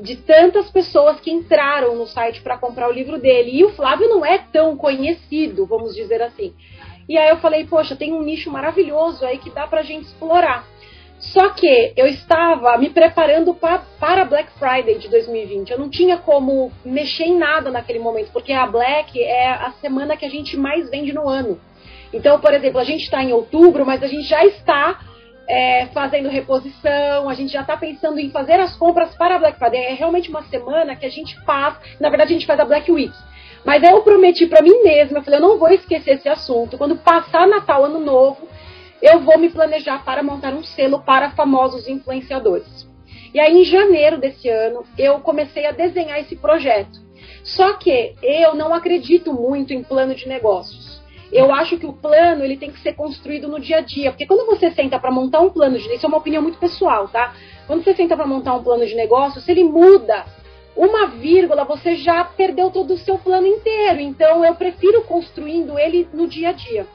De 0.00 0.16
tantas 0.16 0.70
pessoas 0.70 1.20
que 1.20 1.30
entraram 1.30 1.94
no 1.94 2.06
site 2.06 2.42
para 2.42 2.58
comprar 2.58 2.88
o 2.88 2.92
livro 2.92 3.18
dele. 3.18 3.52
E 3.52 3.64
o 3.64 3.70
Flávio 3.70 4.08
não 4.08 4.24
é 4.24 4.38
tão 4.38 4.76
conhecido, 4.76 5.66
vamos 5.66 5.94
dizer 5.94 6.20
assim. 6.20 6.52
E 7.08 7.18
aí 7.18 7.28
eu 7.28 7.36
falei, 7.36 7.64
poxa, 7.64 7.94
tem 7.94 8.12
um 8.12 8.22
nicho 8.22 8.50
maravilhoso 8.50 9.24
aí 9.24 9.38
que 9.38 9.50
dá 9.50 9.66
pra 9.66 9.82
gente 9.82 10.06
explorar. 10.06 10.66
Só 11.18 11.50
que 11.50 11.92
eu 11.96 12.06
estava 12.06 12.76
me 12.76 12.90
preparando 12.90 13.54
pra, 13.54 13.78
para 13.98 14.24
Black 14.24 14.50
Friday 14.58 14.98
de 14.98 15.08
2020. 15.08 15.70
Eu 15.70 15.78
não 15.78 15.88
tinha 15.88 16.18
como 16.18 16.70
mexer 16.84 17.24
em 17.24 17.38
nada 17.38 17.70
naquele 17.70 17.98
momento, 17.98 18.30
porque 18.32 18.52
a 18.52 18.66
Black 18.66 19.20
é 19.22 19.48
a 19.48 19.72
semana 19.80 20.16
que 20.16 20.24
a 20.24 20.30
gente 20.30 20.56
mais 20.56 20.90
vende 20.90 21.12
no 21.12 21.28
ano. 21.28 21.58
Então, 22.12 22.38
por 22.38 22.52
exemplo, 22.52 22.78
a 22.78 22.84
gente 22.84 23.04
está 23.04 23.22
em 23.22 23.32
outubro, 23.32 23.86
mas 23.86 24.02
a 24.02 24.06
gente 24.06 24.24
já 24.24 24.44
está 24.44 25.00
é, 25.48 25.86
fazendo 25.86 26.28
reposição, 26.28 27.28
a 27.28 27.34
gente 27.34 27.52
já 27.52 27.60
está 27.60 27.76
pensando 27.76 28.18
em 28.18 28.30
fazer 28.30 28.54
as 28.60 28.76
compras 28.76 29.14
para 29.16 29.36
a 29.36 29.38
Black 29.38 29.58
Friday. 29.58 29.84
É 29.84 29.94
realmente 29.94 30.30
uma 30.30 30.42
semana 30.44 30.96
que 30.96 31.06
a 31.06 31.10
gente 31.10 31.38
faz, 31.44 31.76
na 32.00 32.08
verdade, 32.08 32.32
a 32.32 32.34
gente 32.34 32.46
faz 32.46 32.58
a 32.60 32.64
Black 32.64 32.90
Week. 32.90 33.14
Mas 33.64 33.82
eu 33.82 34.02
prometi 34.02 34.46
para 34.46 34.62
mim 34.62 34.82
mesma, 34.82 35.18
eu 35.18 35.22
falei, 35.22 35.38
eu 35.38 35.42
não 35.42 35.58
vou 35.58 35.70
esquecer 35.70 36.16
esse 36.16 36.28
assunto. 36.28 36.76
Quando 36.76 36.96
passar 36.96 37.46
Natal, 37.46 37.84
Ano 37.84 37.98
Novo, 37.98 38.46
eu 39.00 39.20
vou 39.20 39.38
me 39.38 39.48
planejar 39.48 40.04
para 40.04 40.22
montar 40.22 40.52
um 40.54 40.62
selo 40.62 41.00
para 41.00 41.30
famosos 41.30 41.88
influenciadores. 41.88 42.86
E 43.32 43.40
aí, 43.40 43.58
em 43.58 43.64
janeiro 43.64 44.18
desse 44.18 44.48
ano, 44.48 44.84
eu 44.96 45.18
comecei 45.20 45.66
a 45.66 45.72
desenhar 45.72 46.20
esse 46.20 46.36
projeto. 46.36 47.02
Só 47.42 47.74
que 47.74 48.14
eu 48.22 48.54
não 48.54 48.72
acredito 48.72 49.32
muito 49.32 49.72
em 49.72 49.82
plano 49.82 50.14
de 50.14 50.28
negócios. 50.28 50.83
Eu 51.32 51.52
acho 51.52 51.76
que 51.78 51.86
o 51.86 51.92
plano 51.92 52.44
ele 52.44 52.56
tem 52.56 52.70
que 52.70 52.80
ser 52.80 52.94
construído 52.94 53.48
no 53.48 53.58
dia 53.58 53.78
a 53.78 53.80
dia, 53.80 54.10
porque 54.10 54.26
quando 54.26 54.46
você 54.46 54.70
senta 54.70 54.98
para 54.98 55.10
montar 55.10 55.40
um 55.40 55.50
plano 55.50 55.78
de 55.78 55.92
isso 55.92 56.06
é 56.06 56.08
uma 56.08 56.18
opinião 56.18 56.42
muito 56.42 56.58
pessoal, 56.58 57.08
tá? 57.08 57.34
Quando 57.66 57.82
você 57.82 57.94
senta 57.94 58.16
para 58.16 58.26
montar 58.26 58.54
um 58.54 58.62
plano 58.62 58.86
de 58.86 58.94
negócio, 58.94 59.40
se 59.40 59.50
ele 59.50 59.64
muda 59.64 60.24
uma 60.76 61.06
vírgula, 61.06 61.64
você 61.64 61.96
já 61.96 62.24
perdeu 62.24 62.70
todo 62.70 62.94
o 62.94 62.98
seu 62.98 63.18
plano 63.18 63.46
inteiro. 63.46 64.00
Então 64.00 64.44
eu 64.44 64.54
prefiro 64.54 65.02
construindo 65.02 65.78
ele 65.78 66.08
no 66.12 66.26
dia 66.26 66.50
a 66.50 66.52
dia. 66.52 66.86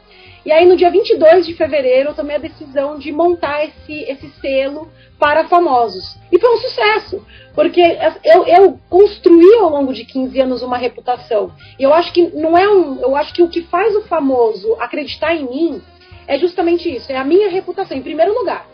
E 0.46 0.52
aí, 0.52 0.66
no 0.66 0.78
dia 0.78 0.90
22 0.90 1.46
de 1.46 1.54
fevereiro, 1.54 2.10
eu 2.10 2.16
tomei 2.16 2.38
a 2.38 2.40
decisão 2.40 2.98
de 2.98 3.12
montar 3.12 3.66
esse, 3.66 3.94
esse 4.04 4.30
selo 4.40 4.90
para 5.20 5.48
famosos. 5.50 6.18
E 6.32 6.40
foi 6.40 6.54
um 6.54 6.58
sucesso, 6.58 7.26
porque 7.54 7.82
eu, 8.24 8.48
eu 8.48 8.80
construí 8.90 9.56
ao 9.56 9.70
longo 9.70 9.94
de 9.94 10.06
15 10.06 10.40
anos 10.40 10.62
uma 10.62 10.78
reputação. 10.78 11.52
E 11.78 11.84
eu 11.84 11.94
acho 11.94 12.14
que 12.14 12.28
não 12.30 12.58
é 12.58 12.70
um. 12.70 13.02
Eu 13.02 13.16
acho 13.16 13.34
que 13.34 13.44
o 13.44 13.50
que 13.50 13.64
faz 13.64 13.94
o 13.96 14.02
famoso 14.04 14.76
acreditar 14.80 15.36
em 15.36 15.44
mim 15.44 15.82
é 16.26 16.38
justamente 16.40 16.90
isso, 16.90 17.12
é 17.12 17.18
a 17.18 17.24
minha 17.24 17.50
reputação, 17.50 17.98
em 17.98 18.02
primeiro 18.02 18.34
lugar. 18.34 18.66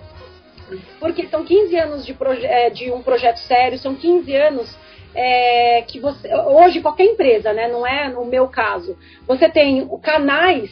Porque 1.00 1.27
são 1.27 1.43
15 1.43 1.75
anos 1.77 2.05
de, 2.05 2.15
é, 2.43 2.69
de 2.69 2.91
um 2.91 3.01
projeto 3.01 3.38
sério, 3.38 3.77
são 3.79 3.95
15 3.95 4.35
anos 4.35 4.77
é, 5.15 5.81
que 5.84 6.00
você. 6.00 6.29
Hoje, 6.36 6.81
qualquer 6.81 7.05
empresa, 7.05 7.53
né? 7.53 7.67
Não 7.69 7.88
é 7.88 8.10
no 8.10 8.25
meu 8.25 8.48
caso. 8.50 8.98
Você 9.25 9.50
tem 9.50 9.88
canais 10.00 10.69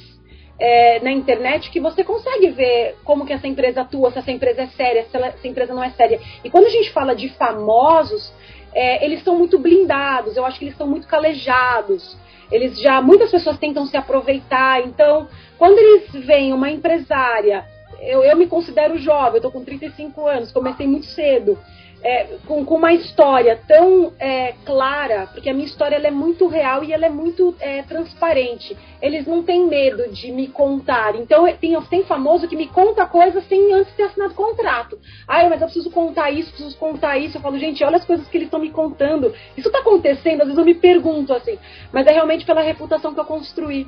é, 0.59 1.00
na 1.00 1.12
internet 1.12 1.71
que 1.71 1.79
você 1.79 2.03
consegue 2.03 2.50
ver 2.50 2.97
como 3.03 3.25
que 3.25 3.33
essa 3.33 3.47
empresa 3.47 3.81
atua, 3.81 4.12
se 4.12 4.19
essa 4.19 4.31
empresa 4.31 4.63
é 4.63 4.67
séria, 4.67 5.05
se 5.05 5.15
ela, 5.15 5.27
essa 5.27 5.47
empresa 5.47 5.73
não 5.73 5.83
é 5.83 5.89
séria. 5.91 6.19
E 6.43 6.50
quando 6.50 6.65
a 6.65 6.69
gente 6.69 6.91
fala 6.91 7.15
de 7.15 7.29
famosos, 7.29 8.33
é, 8.73 9.03
eles 9.05 9.23
são 9.23 9.38
muito 9.38 9.57
blindados, 9.57 10.35
eu 10.35 10.45
acho 10.45 10.59
que 10.59 10.65
eles 10.65 10.77
são 10.77 10.88
muito 10.88 11.07
calejados. 11.07 12.17
Eles 12.51 12.79
já, 12.79 13.01
muitas 13.01 13.31
pessoas 13.31 13.57
tentam 13.57 13.85
se 13.85 13.97
aproveitar. 13.97 14.85
Então, 14.85 15.27
quando 15.57 15.79
eles 15.79 16.25
veem 16.25 16.53
uma 16.53 16.69
empresária, 16.69 17.65
eu, 18.01 18.23
eu 18.23 18.35
me 18.35 18.45
considero 18.45 18.97
jovem, 18.97 19.38
eu 19.38 19.41
tô 19.41 19.51
com 19.51 19.63
35 19.63 20.27
anos, 20.27 20.51
comecei 20.51 20.85
muito 20.85 21.05
cedo 21.07 21.57
é, 22.03 22.38
com, 22.45 22.65
com, 22.65 22.75
uma 22.75 22.91
história 22.91 23.57
tão 23.65 24.12
é, 24.19 24.53
clara, 24.65 25.27
porque 25.27 25.50
a 25.50 25.53
minha 25.53 25.65
história 25.65 25.95
ela 25.95 26.07
é 26.07 26.12
muito 26.12 26.48
real 26.48 26.83
e 26.83 26.91
ela 26.91 27.05
é 27.05 27.10
muito 27.10 27.55
é, 27.60 27.81
transparente. 27.83 28.75
Eles 29.01 29.25
não 29.25 29.41
têm 29.41 29.65
medo 29.67 30.12
de 30.12 30.31
me 30.31 30.48
contar. 30.48 31.15
Então, 31.15 31.45
tem, 31.55 31.79
tem 31.83 32.03
famoso 32.03 32.48
que 32.48 32.57
me 32.57 32.67
conta 32.67 33.05
coisas 33.05 33.48
sem 33.48 33.72
antes 33.74 33.93
ter 33.93 34.03
assinado 34.03 34.33
contrato. 34.33 35.00
Ah, 35.27 35.48
mas 35.50 35.62
eu 35.62 35.67
preciso 35.67 35.89
contar 35.89 36.29
isso, 36.29 36.51
preciso 36.51 36.77
contar 36.77 37.17
isso. 37.17 37.38
Eu 37.38 37.41
falo, 37.41 37.57
gente, 37.57 37.83
olha 37.83 37.98
as 37.98 38.05
coisas 38.05 38.27
que 38.27 38.38
eles 38.38 38.48
estão 38.48 38.60
me 38.60 38.69
contando. 38.69 39.33
Isso 39.57 39.69
está 39.69 39.79
acontecendo, 39.79 40.41
às 40.41 40.48
vezes 40.48 40.57
eu 40.57 40.65
me 40.65 40.75
pergunto 40.75 41.33
assim. 41.33 41.57
Mas 41.91 42.05
é 42.05 42.12
realmente 42.12 42.45
pela 42.45 42.62
reputação 42.62 43.13
que 43.13 43.19
eu 43.19 43.25
construí. 43.25 43.88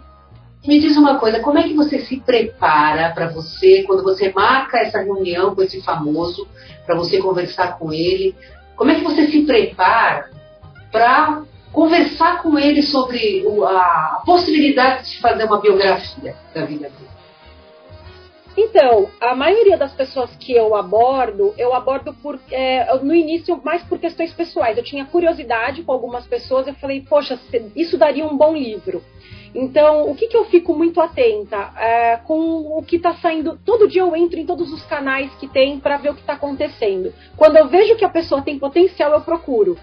Me 0.68 0.80
diz 0.80 0.98
uma 0.98 1.20
coisa, 1.20 1.42
como 1.42 1.60
é 1.60 1.64
que 1.64 1.76
você 1.76 2.00
se 2.00 2.20
prepara 2.22 3.12
para 3.14 3.28
você, 3.28 3.84
quando 3.84 4.02
você 4.02 4.32
marca 4.34 4.80
essa 4.80 5.00
reunião 5.00 5.54
com 5.54 5.62
esse 5.62 5.80
famoso, 5.84 6.48
para 6.86 6.96
você 6.96 7.20
conversar 7.20 7.78
com 7.78 7.92
ele? 7.92 8.36
Como 8.76 8.92
é 8.92 8.96
que 8.96 9.04
você 9.04 9.28
se 9.28 9.42
prepara 9.46 10.30
para 10.92 11.44
conversar 11.72 12.42
com 12.42 12.58
ele 12.58 12.82
sobre 12.82 13.46
a 13.66 14.22
possibilidade 14.26 15.12
de 15.12 15.20
fazer 15.20 15.46
uma 15.46 15.60
biografia 15.60 16.36
da 16.54 16.66
vida 16.66 16.90
dele? 16.90 17.16
Então, 18.58 19.10
a 19.20 19.36
maioria 19.36 19.78
das 19.78 19.92
pessoas 19.92 20.34
que 20.38 20.54
eu 20.54 20.76
abordo, 20.76 21.54
eu 21.58 21.74
abordo 21.74 22.14
por, 22.14 22.40
é, 22.50 22.98
no 23.00 23.14
início 23.14 23.60
mais 23.64 23.84
por 23.84 24.00
questões 24.00 24.32
pessoais. 24.32 24.78
Eu 24.78 24.84
tinha 24.84 25.04
curiosidade 25.04 25.84
com 25.84 25.92
algumas 25.92 26.26
pessoas, 26.26 26.66
eu 26.66 26.74
falei, 26.76 27.02
poxa, 27.02 27.38
isso 27.76 27.98
daria 27.98 28.26
um 28.26 28.38
bom 28.38 28.56
livro. 28.56 29.04
Então, 29.58 30.10
o 30.10 30.14
que, 30.14 30.28
que 30.28 30.36
eu 30.36 30.44
fico 30.46 30.76
muito 30.76 31.00
atenta? 31.00 31.72
É, 31.80 32.18
com 32.18 32.78
o 32.78 32.84
que 32.84 32.98
está 32.98 33.14
saindo. 33.16 33.58
Todo 33.66 33.88
dia 33.88 34.02
eu 34.02 34.14
entro 34.14 34.38
em 34.38 34.46
todos 34.46 34.72
os 34.74 34.84
canais 34.84 35.34
que 35.36 35.48
tem 35.48 35.80
para 35.80 35.96
ver 35.96 36.10
o 36.10 36.14
que 36.14 36.20
está 36.20 36.34
acontecendo. 36.34 37.14
Quando 37.38 37.56
eu 37.56 37.70
vejo 37.70 37.96
que 37.96 38.04
a 38.04 38.10
pessoa 38.10 38.42
tem 38.42 38.60
potencial, 38.60 39.14
eu 39.14 39.22
procuro. 39.22 39.78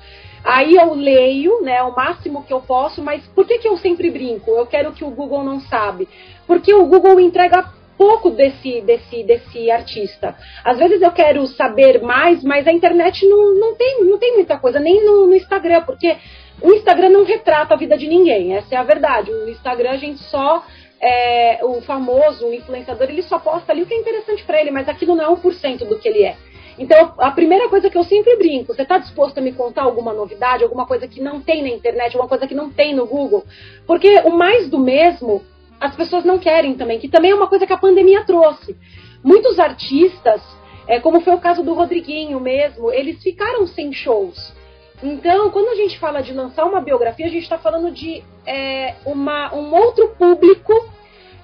Aí 0.45 0.75
eu 0.75 0.93
leio, 0.93 1.63
né, 1.63 1.83
o 1.83 1.97
máximo 1.97 2.45
que 2.45 2.53
eu 2.53 2.61
posso, 2.61 3.01
mas 3.01 3.27
por 3.29 3.47
que, 3.47 3.59
que 3.59 3.69
eu 3.69 3.79
sempre 3.79 4.11
brinco? 4.11 4.51
Eu 4.51 4.67
quero 4.67 4.93
que 4.93 5.05
o 5.05 5.11
Google 5.11 5.43
não 5.43 5.59
sabe. 5.61 6.07
Porque 6.47 6.75
o 6.75 6.85
Google 6.85 7.19
entrega 7.19 7.73
pouco 7.97 8.31
desse, 8.31 8.83
desse, 8.83 9.23
desse 9.23 9.71
artista. 9.71 10.37
Às 10.65 10.79
vezes 10.79 11.01
eu 11.01 11.13
quero 11.13 11.47
saber 11.47 12.03
mais, 12.03 12.43
mas 12.43 12.67
a 12.67 12.73
internet 12.73 13.25
não, 13.27 13.55
não, 13.55 13.75
tem, 13.75 14.05
não 14.05 14.19
tem 14.19 14.35
muita 14.35 14.59
coisa, 14.59 14.81
nem 14.81 15.05
no, 15.05 15.29
no 15.29 15.35
Instagram, 15.35 15.83
porque 15.83 16.17
o 16.61 16.73
Instagram 16.73 17.11
não 17.11 17.25
retrata 17.25 17.75
a 17.75 17.77
vida 17.77 17.97
de 17.97 18.07
ninguém, 18.09 18.55
essa 18.57 18.75
é 18.75 18.79
a 18.79 18.83
verdade. 18.83 19.31
O 19.31 19.49
Instagram 19.49 19.91
a 19.91 19.97
gente 19.97 20.23
só. 20.25 20.65
É, 21.05 21.59
o 21.65 21.81
famoso, 21.81 22.47
o 22.47 22.55
influenciador, 22.55 23.09
ele 23.11 23.23
só 23.23 23.37
posta 23.37 23.73
ali 23.73 23.83
o 23.83 23.87
que 23.87 23.93
é 23.93 23.99
interessante 23.99 24.45
para 24.45 24.61
ele, 24.61 24.71
mas 24.71 24.89
aquilo 24.89 25.17
não 25.17 25.25
é 25.25 25.37
1% 25.37 25.79
do 25.79 25.99
que 25.99 26.09
ele 26.09 26.23
é. 26.23 26.37
Então, 26.79 27.15
a 27.19 27.31
primeira 27.31 27.69
coisa 27.69 27.91
que 27.91 27.99
eu 27.99 28.05
sempre 28.05 28.37
brinco, 28.37 28.73
você 28.73 28.83
está 28.83 28.99
disposto 28.99 29.39
a 29.39 29.41
me 29.41 29.53
contar 29.53 29.83
alguma 29.83 30.13
novidade, 30.13 30.63
alguma 30.63 30.87
coisa 30.87 31.07
que 31.09 31.21
não 31.21 31.41
tem 31.41 31.61
na 31.63 31.69
internet, 31.69 32.15
alguma 32.15 32.29
coisa 32.29 32.47
que 32.47 32.55
não 32.55 32.71
tem 32.71 32.95
no 32.95 33.07
Google? 33.07 33.45
Porque 33.87 34.21
o 34.21 34.31
mais 34.31 34.71
do 34.71 34.79
mesmo 34.79 35.43
as 35.83 35.97
pessoas 35.97 36.25
não 36.25 36.39
querem 36.39 36.75
também, 36.75 37.01
que 37.01 37.09
também 37.09 37.33
é 37.33 37.35
uma 37.35 37.49
coisa 37.49 37.67
que 37.67 37.73
a 37.73 37.77
pandemia 37.77 38.25
trouxe. 38.25 38.77
Muitos 39.23 39.59
artistas, 39.59 40.41
é, 40.87 41.01
como 41.01 41.21
foi 41.21 41.35
o 41.35 41.41
caso 41.41 41.63
do 41.63 41.75
Rodriguinho 41.75 42.39
mesmo, 42.39 42.91
eles 42.93 43.21
ficaram 43.21 43.67
sem 43.67 43.93
shows. 43.93 44.55
Então, 45.03 45.51
quando 45.51 45.69
a 45.69 45.75
gente 45.75 45.99
fala 45.99 46.23
de 46.23 46.33
lançar 46.33 46.65
uma 46.65 46.81
biografia, 46.81 47.27
a 47.27 47.31
gente 47.31 47.43
está 47.43 47.59
falando 47.59 47.91
de 47.91 48.23
é, 48.47 48.95
uma, 49.05 49.53
um 49.55 49.75
outro 49.75 50.09
público 50.11 50.73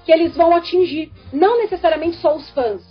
que 0.05 0.13
eles 0.13 0.37
vão 0.37 0.55
atingir, 0.55 1.13
não 1.33 1.59
necessariamente 1.59 2.17
só 2.19 2.37
os 2.37 2.49
fãs. 2.51 2.83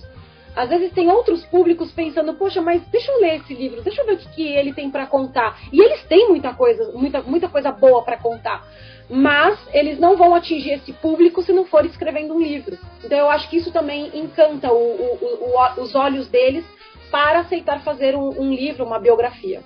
Às 0.55 0.69
vezes 0.69 0.91
tem 0.91 1.09
outros 1.09 1.45
públicos 1.45 1.91
pensando, 1.91 2.33
poxa, 2.33 2.61
mas 2.61 2.81
deixa 2.87 3.11
eu 3.11 3.21
ler 3.21 3.37
esse 3.37 3.53
livro, 3.53 3.81
deixa 3.81 4.01
eu 4.01 4.05
ver 4.07 4.13
o 4.13 4.17
que, 4.17 4.29
que 4.29 4.47
ele 4.47 4.73
tem 4.73 4.89
para 4.89 5.05
contar. 5.05 5.59
E 5.71 5.79
eles 5.79 6.03
têm 6.03 6.29
muita 6.29 6.53
coisa, 6.53 6.91
muita, 6.93 7.21
muita 7.21 7.47
coisa 7.47 7.71
boa 7.71 8.03
para 8.03 8.17
contar 8.17 8.67
mas 9.09 9.57
eles 9.73 9.97
não 9.97 10.17
vão 10.17 10.35
atingir 10.35 10.71
esse 10.71 10.91
público 10.91 11.41
se 11.41 11.53
não 11.53 11.65
for 11.65 11.85
escrevendo 11.85 12.33
um 12.33 12.41
livro. 12.41 12.77
Então 13.03 13.17
eu 13.17 13.29
acho 13.29 13.49
que 13.49 13.57
isso 13.57 13.71
também 13.71 14.11
encanta 14.13 14.71
o, 14.71 14.75
o, 14.75 15.55
o, 15.55 15.81
os 15.81 15.95
olhos 15.95 16.27
deles 16.27 16.65
para 17.09 17.39
aceitar 17.39 17.81
fazer 17.83 18.15
um, 18.15 18.29
um 18.37 18.53
livro, 18.53 18.83
uma 18.83 18.99
biografia. 18.99 19.61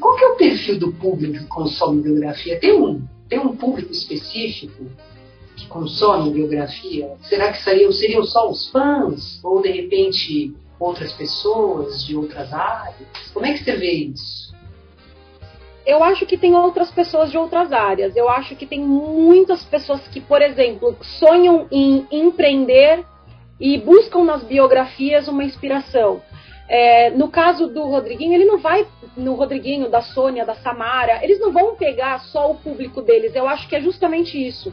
Qual 0.00 0.16
que 0.16 0.24
é 0.24 0.28
o 0.28 0.36
perfil 0.36 0.78
do 0.78 0.92
público 0.92 1.38
que 1.38 1.46
consome 1.46 2.02
biografia? 2.02 2.58
Tem 2.58 2.72
um, 2.72 3.06
tem 3.28 3.38
um 3.38 3.56
público 3.56 3.92
específico 3.92 4.86
que 5.56 5.66
consome 5.66 6.30
biografia? 6.30 7.16
Será 7.22 7.52
que 7.52 7.62
seriam, 7.62 7.92
seriam 7.92 8.22
só 8.24 8.50
os 8.50 8.68
fãs? 8.70 9.40
Ou 9.42 9.62
de 9.62 9.70
repente 9.70 10.54
outras 10.78 11.12
pessoas 11.12 12.04
de 12.04 12.16
outras 12.16 12.52
áreas? 12.52 13.08
Como 13.32 13.46
é 13.46 13.52
que 13.52 13.64
você 13.64 13.76
vê 13.76 13.92
isso? 13.92 14.54
eu 15.86 16.02
acho 16.02 16.24
que 16.24 16.38
tem 16.38 16.54
outras 16.54 16.90
pessoas 16.90 17.30
de 17.30 17.36
outras 17.36 17.72
áreas. 17.72 18.16
Eu 18.16 18.28
acho 18.28 18.56
que 18.56 18.66
tem 18.66 18.80
muitas 18.80 19.62
pessoas 19.64 20.06
que, 20.08 20.20
por 20.20 20.40
exemplo, 20.40 20.96
sonham 21.02 21.66
em 21.70 22.06
empreender 22.10 23.04
e 23.60 23.78
buscam 23.78 24.24
nas 24.24 24.42
biografias 24.42 25.28
uma 25.28 25.44
inspiração. 25.44 26.22
É, 26.68 27.10
no 27.10 27.28
caso 27.28 27.66
do 27.66 27.82
Rodriguinho, 27.84 28.34
ele 28.34 28.46
não 28.46 28.58
vai 28.58 28.86
no 29.16 29.34
Rodriguinho, 29.34 29.90
da 29.90 30.00
Sônia, 30.00 30.46
da 30.46 30.54
Samara, 30.54 31.22
eles 31.22 31.38
não 31.38 31.52
vão 31.52 31.76
pegar 31.76 32.20
só 32.20 32.50
o 32.50 32.56
público 32.56 33.02
deles. 33.02 33.34
Eu 33.34 33.46
acho 33.46 33.68
que 33.68 33.76
é 33.76 33.80
justamente 33.80 34.36
isso. 34.36 34.72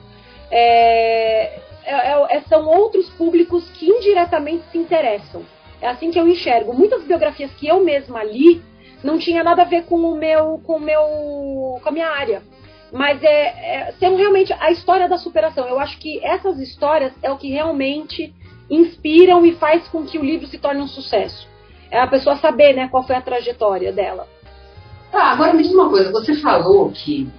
É, 0.49 1.59
é, 1.83 2.37
é 2.37 2.41
são 2.41 2.65
outros 2.67 3.09
públicos 3.11 3.69
que 3.71 3.87
indiretamente 3.87 4.63
se 4.71 4.77
interessam. 4.77 5.43
É 5.81 5.87
assim 5.87 6.11
que 6.11 6.19
eu 6.19 6.27
enxergo. 6.27 6.73
Muitas 6.73 7.03
biografias 7.03 7.51
que 7.53 7.67
eu 7.67 7.83
mesma 7.83 8.23
li, 8.23 8.61
não 9.03 9.17
tinha 9.17 9.43
nada 9.43 9.63
a 9.63 9.65
ver 9.65 9.85
com 9.85 9.95
o 9.95 10.15
meu, 10.15 10.61
com 10.63 10.77
o 10.77 10.79
meu, 10.79 11.79
com 11.81 11.89
a 11.89 11.91
minha 11.91 12.07
área. 12.07 12.41
Mas 12.91 13.23
é, 13.23 13.87
é 13.87 13.91
são 13.99 14.15
realmente 14.15 14.53
a 14.53 14.71
história 14.71 15.09
da 15.09 15.17
superação. 15.17 15.67
Eu 15.67 15.79
acho 15.79 15.97
que 15.97 16.23
essas 16.23 16.59
histórias 16.59 17.13
é 17.21 17.31
o 17.31 17.37
que 17.37 17.49
realmente 17.49 18.33
inspiram 18.69 19.45
e 19.45 19.53
faz 19.55 19.87
com 19.87 20.05
que 20.05 20.17
o 20.17 20.23
livro 20.23 20.47
se 20.47 20.57
torne 20.57 20.81
um 20.81 20.87
sucesso. 20.87 21.50
É 21.91 21.99
a 21.99 22.07
pessoa 22.07 22.37
saber, 22.37 22.73
né, 22.73 22.87
qual 22.89 23.05
foi 23.05 23.17
a 23.17 23.21
trajetória 23.21 23.91
dela. 23.91 24.25
Tá, 25.11 25.25
agora 25.25 25.53
me 25.53 25.61
diz 25.61 25.73
uma 25.73 25.89
coisa. 25.89 26.11
Você 26.11 26.35
falou 26.35 26.89
que 26.89 27.29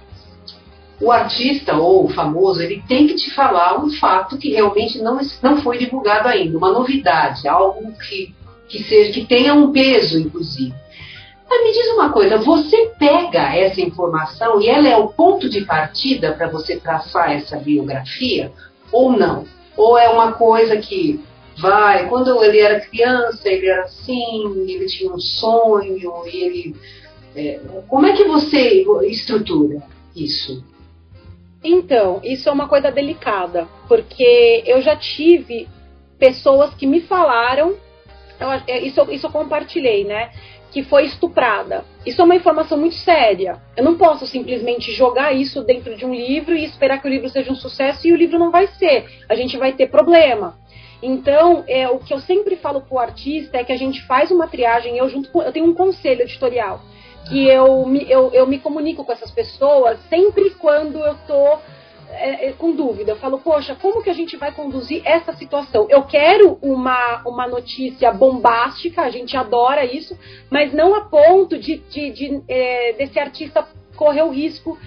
o 1.01 1.11
artista 1.11 1.75
ou 1.75 2.05
o 2.05 2.09
famoso 2.09 2.61
ele 2.61 2.83
tem 2.87 3.07
que 3.07 3.15
te 3.15 3.31
falar 3.31 3.83
um 3.83 3.89
fato 3.93 4.37
que 4.37 4.51
realmente 4.51 5.01
não, 5.01 5.19
não 5.41 5.61
foi 5.61 5.79
divulgado 5.79 6.29
ainda, 6.29 6.57
uma 6.57 6.71
novidade, 6.71 7.47
algo 7.47 7.91
que, 7.93 8.33
que 8.69 8.83
seja 8.83 9.11
que 9.11 9.25
tenha 9.25 9.55
um 9.55 9.71
peso, 9.71 10.19
inclusive. 10.19 10.73
Mas 11.49 11.63
me 11.63 11.71
diz 11.73 11.87
uma 11.93 12.09
coisa, 12.11 12.37
você 12.37 12.93
pega 12.97 13.55
essa 13.55 13.81
informação 13.81 14.61
e 14.61 14.69
ela 14.69 14.87
é 14.87 14.95
o 14.95 15.09
ponto 15.09 15.49
de 15.49 15.65
partida 15.65 16.31
para 16.31 16.47
você 16.47 16.77
traçar 16.77 17.31
essa 17.31 17.57
biografia 17.57 18.51
ou 18.91 19.11
não? 19.11 19.45
Ou 19.75 19.97
é 19.97 20.09
uma 20.09 20.33
coisa 20.33 20.77
que 20.77 21.23
vai, 21.57 22.07
quando 22.09 22.43
ele 22.43 22.59
era 22.59 22.81
criança, 22.81 23.49
ele 23.49 23.67
era 23.67 23.83
assim, 23.83 24.65
ele 24.67 24.85
tinha 24.85 25.11
um 25.11 25.19
sonho, 25.19 26.25
ele. 26.25 26.75
É, 27.35 27.59
como 27.87 28.05
é 28.05 28.13
que 28.15 28.23
você 28.23 28.85
estrutura 29.07 29.81
isso? 30.15 30.63
Então, 31.63 32.19
isso 32.23 32.49
é 32.49 32.51
uma 32.51 32.67
coisa 32.67 32.91
delicada, 32.91 33.67
porque 33.87 34.63
eu 34.65 34.81
já 34.81 34.95
tive 34.95 35.67
pessoas 36.19 36.73
que 36.75 36.85
me 36.85 37.01
falaram, 37.01 37.75
eu, 38.39 38.75
isso, 38.83 39.01
isso 39.11 39.27
eu 39.27 39.31
compartilhei, 39.31 40.03
né? 40.03 40.29
que 40.73 40.81
foi 40.81 41.05
estuprada. 41.05 41.85
Isso 42.03 42.19
é 42.19 42.25
uma 42.25 42.35
informação 42.35 42.79
muito 42.79 42.95
séria. 42.95 43.61
Eu 43.77 43.83
não 43.83 43.95
posso 43.95 44.25
simplesmente 44.25 44.91
jogar 44.91 45.31
isso 45.31 45.63
dentro 45.63 45.95
de 45.95 46.03
um 46.03 46.13
livro 46.13 46.55
e 46.55 46.65
esperar 46.65 46.99
que 46.99 47.07
o 47.07 47.11
livro 47.11 47.29
seja 47.29 47.51
um 47.51 47.55
sucesso 47.55 48.07
e 48.07 48.11
o 48.11 48.15
livro 48.15 48.39
não 48.39 48.49
vai 48.49 48.65
ser. 48.65 49.05
A 49.29 49.35
gente 49.35 49.55
vai 49.55 49.73
ter 49.73 49.87
problema. 49.87 50.57
Então, 51.05 51.65
é, 51.67 51.87
o 51.89 51.99
que 51.99 52.13
eu 52.13 52.19
sempre 52.19 52.55
falo 52.55 52.79
para 52.81 52.95
o 52.95 52.99
artista 52.99 53.57
é 53.57 53.63
que 53.63 53.73
a 53.73 53.77
gente 53.77 54.01
faz 54.03 54.31
uma 54.31 54.47
triagem. 54.47 54.97
Eu 54.97 55.09
junto 55.09 55.29
com, 55.29 55.41
eu 55.41 55.51
tenho 55.51 55.65
um 55.65 55.73
conselho 55.73 56.21
editorial 56.21 56.81
que 57.27 57.47
eu 57.47 57.85
me, 57.85 58.09
eu, 58.09 58.31
eu 58.33 58.45
me 58.45 58.59
comunico 58.59 59.03
com 59.03 59.11
essas 59.11 59.31
pessoas 59.31 59.97
sempre 60.09 60.49
quando 60.51 60.99
eu 60.99 61.13
estou 61.13 61.59
é, 62.09 62.47
é, 62.47 62.53
com 62.53 62.71
dúvida. 62.71 63.11
Eu 63.11 63.15
falo, 63.17 63.39
poxa, 63.39 63.75
como 63.75 64.01
que 64.01 64.09
a 64.09 64.13
gente 64.13 64.37
vai 64.37 64.51
conduzir 64.51 65.01
essa 65.05 65.33
situação? 65.33 65.87
Eu 65.89 66.03
quero 66.03 66.57
uma, 66.61 67.21
uma 67.25 67.47
notícia 67.47 68.11
bombástica, 68.11 69.01
a 69.01 69.09
gente 69.09 69.35
adora 69.35 69.85
isso, 69.85 70.17
mas 70.49 70.73
não 70.73 70.95
a 70.95 71.01
ponto 71.01 71.57
de, 71.57 71.77
de, 71.77 72.11
de 72.11 72.43
é, 72.47 72.93
desse 72.93 73.19
artista 73.19 73.67
correr 73.95 74.23
o 74.23 74.29
risco 74.29 74.77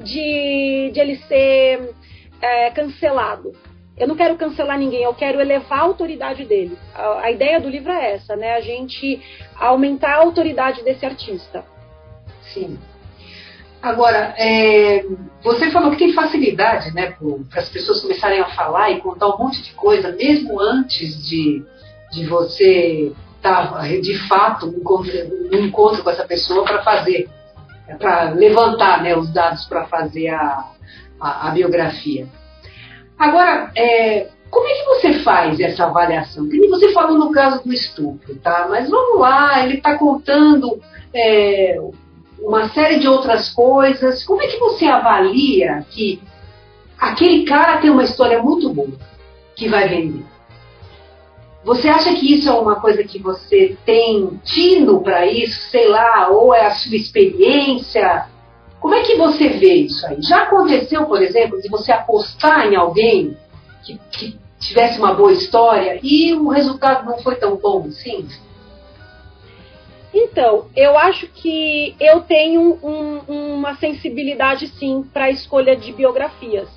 de, 0.00 0.90
de 0.92 1.00
ele 1.00 1.16
ser 1.28 1.94
é, 2.40 2.70
cancelado. 2.70 3.52
Eu 3.96 4.06
não 4.06 4.14
quero 4.14 4.36
cancelar 4.36 4.78
ninguém, 4.78 5.02
eu 5.02 5.14
quero 5.14 5.40
elevar 5.40 5.78
a 5.78 5.82
autoridade 5.82 6.44
dele. 6.44 6.76
A, 6.94 7.20
a 7.22 7.30
ideia 7.30 7.60
do 7.60 7.68
livro 7.68 7.90
é 7.90 8.14
essa, 8.14 8.36
né? 8.36 8.54
A 8.54 8.60
gente 8.60 9.20
aumentar 9.58 10.14
a 10.14 10.18
autoridade 10.18 10.82
desse 10.82 11.06
artista. 11.06 11.64
Sim. 12.52 12.78
Agora, 13.82 14.34
é, 14.36 15.04
você 15.42 15.70
falou 15.70 15.90
que 15.92 15.98
tem 15.98 16.12
facilidade 16.12 16.92
né, 16.92 17.14
para 17.50 17.60
as 17.60 17.68
pessoas 17.68 18.00
começarem 18.00 18.40
a 18.40 18.48
falar 18.48 18.90
e 18.90 19.00
contar 19.00 19.28
um 19.28 19.38
monte 19.38 19.62
de 19.62 19.72
coisa, 19.74 20.10
mesmo 20.12 20.60
antes 20.60 21.24
de, 21.26 21.64
de 22.10 22.26
você 22.26 23.12
estar, 23.36 23.72
tá, 23.72 23.82
de 23.86 24.18
fato, 24.26 24.66
no 24.66 24.78
encontro, 24.78 25.12
encontro 25.52 26.02
com 26.02 26.10
essa 26.10 26.24
pessoa 26.24 26.64
para 26.64 26.82
fazer, 26.82 27.28
para 27.98 28.30
levantar 28.30 29.02
né, 29.02 29.16
os 29.16 29.32
dados 29.32 29.66
para 29.66 29.86
fazer 29.86 30.30
a, 30.30 30.64
a, 31.20 31.48
a, 31.48 31.50
biografia. 31.52 32.26
Agora, 33.18 33.70
é, 33.74 34.28
como 34.50 34.68
é 34.68 34.74
que 34.74 34.84
você 34.84 35.12
faz 35.20 35.58
essa 35.60 35.84
avaliação? 35.84 36.48
Que 36.48 36.68
você 36.68 36.92
falou 36.92 37.18
no 37.18 37.30
caso 37.30 37.64
do 37.64 37.72
estupro, 37.72 38.34
tá? 38.36 38.66
Mas 38.68 38.88
vamos 38.90 39.20
lá, 39.20 39.64
ele 39.64 39.74
está 39.74 39.96
contando 39.98 40.80
é, 41.14 41.78
uma 42.38 42.68
série 42.68 42.98
de 42.98 43.08
outras 43.08 43.52
coisas. 43.52 44.22
Como 44.24 44.42
é 44.42 44.46
que 44.46 44.58
você 44.58 44.86
avalia 44.86 45.84
que 45.90 46.22
aquele 46.98 47.44
cara 47.44 47.78
tem 47.78 47.90
uma 47.90 48.04
história 48.04 48.42
muito 48.42 48.72
boa 48.72 48.98
que 49.54 49.68
vai 49.68 49.88
vender? 49.88 50.24
Você 51.64 51.88
acha 51.88 52.14
que 52.14 52.34
isso 52.34 52.48
é 52.48 52.52
uma 52.52 52.76
coisa 52.76 53.02
que 53.02 53.18
você 53.18 53.76
tem 53.84 54.40
tino 54.44 55.02
para 55.02 55.26
isso, 55.26 55.68
sei 55.70 55.88
lá, 55.88 56.28
ou 56.28 56.54
é 56.54 56.64
a 56.64 56.70
sua 56.70 56.94
experiência? 56.94 58.26
Como 58.86 58.94
é 58.94 59.02
que 59.02 59.16
você 59.16 59.48
vê 59.48 59.74
isso 59.74 60.06
aí? 60.06 60.22
Já 60.22 60.44
aconteceu, 60.44 61.06
por 61.06 61.20
exemplo, 61.20 61.60
de 61.60 61.68
você 61.68 61.90
apostar 61.90 62.68
em 62.68 62.76
alguém 62.76 63.36
que, 63.82 63.98
que 64.12 64.38
tivesse 64.60 64.96
uma 65.00 65.12
boa 65.12 65.32
história 65.32 65.98
e 66.00 66.32
o 66.34 66.50
resultado 66.50 67.04
não 67.04 67.18
foi 67.18 67.34
tão 67.34 67.56
bom 67.56 67.84
assim? 67.88 68.28
Então, 70.14 70.68
eu 70.76 70.96
acho 70.96 71.26
que 71.26 71.96
eu 71.98 72.20
tenho 72.20 72.78
um, 72.80 73.54
uma 73.56 73.74
sensibilidade 73.74 74.68
sim 74.78 75.02
para 75.12 75.24
a 75.24 75.30
escolha 75.30 75.74
de 75.74 75.92
biografias. 75.92 76.68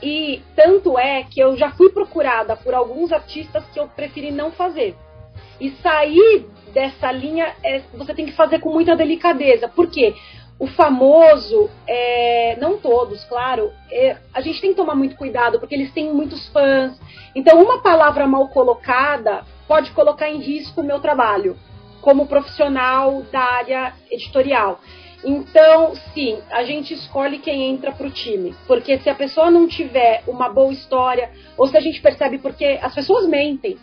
E 0.00 0.40
tanto 0.54 0.96
é 0.96 1.24
que 1.24 1.40
eu 1.40 1.56
já 1.56 1.72
fui 1.72 1.90
procurada 1.90 2.54
por 2.54 2.74
alguns 2.74 3.10
artistas 3.10 3.64
que 3.74 3.80
eu 3.80 3.88
preferi 3.88 4.30
não 4.30 4.52
fazer. 4.52 4.94
E 5.60 5.70
sair 5.82 6.46
dessa 6.72 7.10
linha 7.10 7.56
é, 7.64 7.82
você 7.92 8.14
tem 8.14 8.24
que 8.24 8.32
fazer 8.32 8.60
com 8.60 8.70
muita 8.70 8.94
delicadeza. 8.94 9.66
Por 9.66 9.90
quê? 9.90 10.14
O 10.58 10.66
famoso, 10.66 11.70
é, 11.86 12.56
não 12.60 12.78
todos, 12.78 13.24
claro, 13.24 13.70
é, 13.90 14.16
a 14.34 14.40
gente 14.40 14.60
tem 14.60 14.70
que 14.70 14.76
tomar 14.76 14.96
muito 14.96 15.16
cuidado 15.16 15.60
porque 15.60 15.74
eles 15.74 15.92
têm 15.92 16.12
muitos 16.12 16.48
fãs. 16.48 16.98
Então, 17.34 17.62
uma 17.62 17.80
palavra 17.80 18.26
mal 18.26 18.48
colocada 18.48 19.44
pode 19.68 19.92
colocar 19.92 20.28
em 20.28 20.38
risco 20.40 20.80
o 20.80 20.84
meu 20.84 20.98
trabalho 20.98 21.56
como 22.00 22.26
profissional 22.26 23.22
da 23.30 23.40
área 23.40 23.92
editorial. 24.10 24.80
Então, 25.24 25.94
sim, 26.14 26.38
a 26.50 26.62
gente 26.62 26.94
escolhe 26.94 27.38
quem 27.38 27.70
entra 27.70 27.92
para 27.92 28.06
o 28.06 28.10
time. 28.10 28.54
Porque 28.66 28.98
se 28.98 29.10
a 29.10 29.14
pessoa 29.14 29.50
não 29.50 29.66
tiver 29.66 30.22
uma 30.26 30.48
boa 30.48 30.72
história, 30.72 31.30
ou 31.56 31.66
se 31.66 31.76
a 31.76 31.80
gente 31.80 32.00
percebe 32.00 32.38
porque 32.38 32.78
as 32.80 32.94
pessoas 32.94 33.26
mentem. 33.26 33.78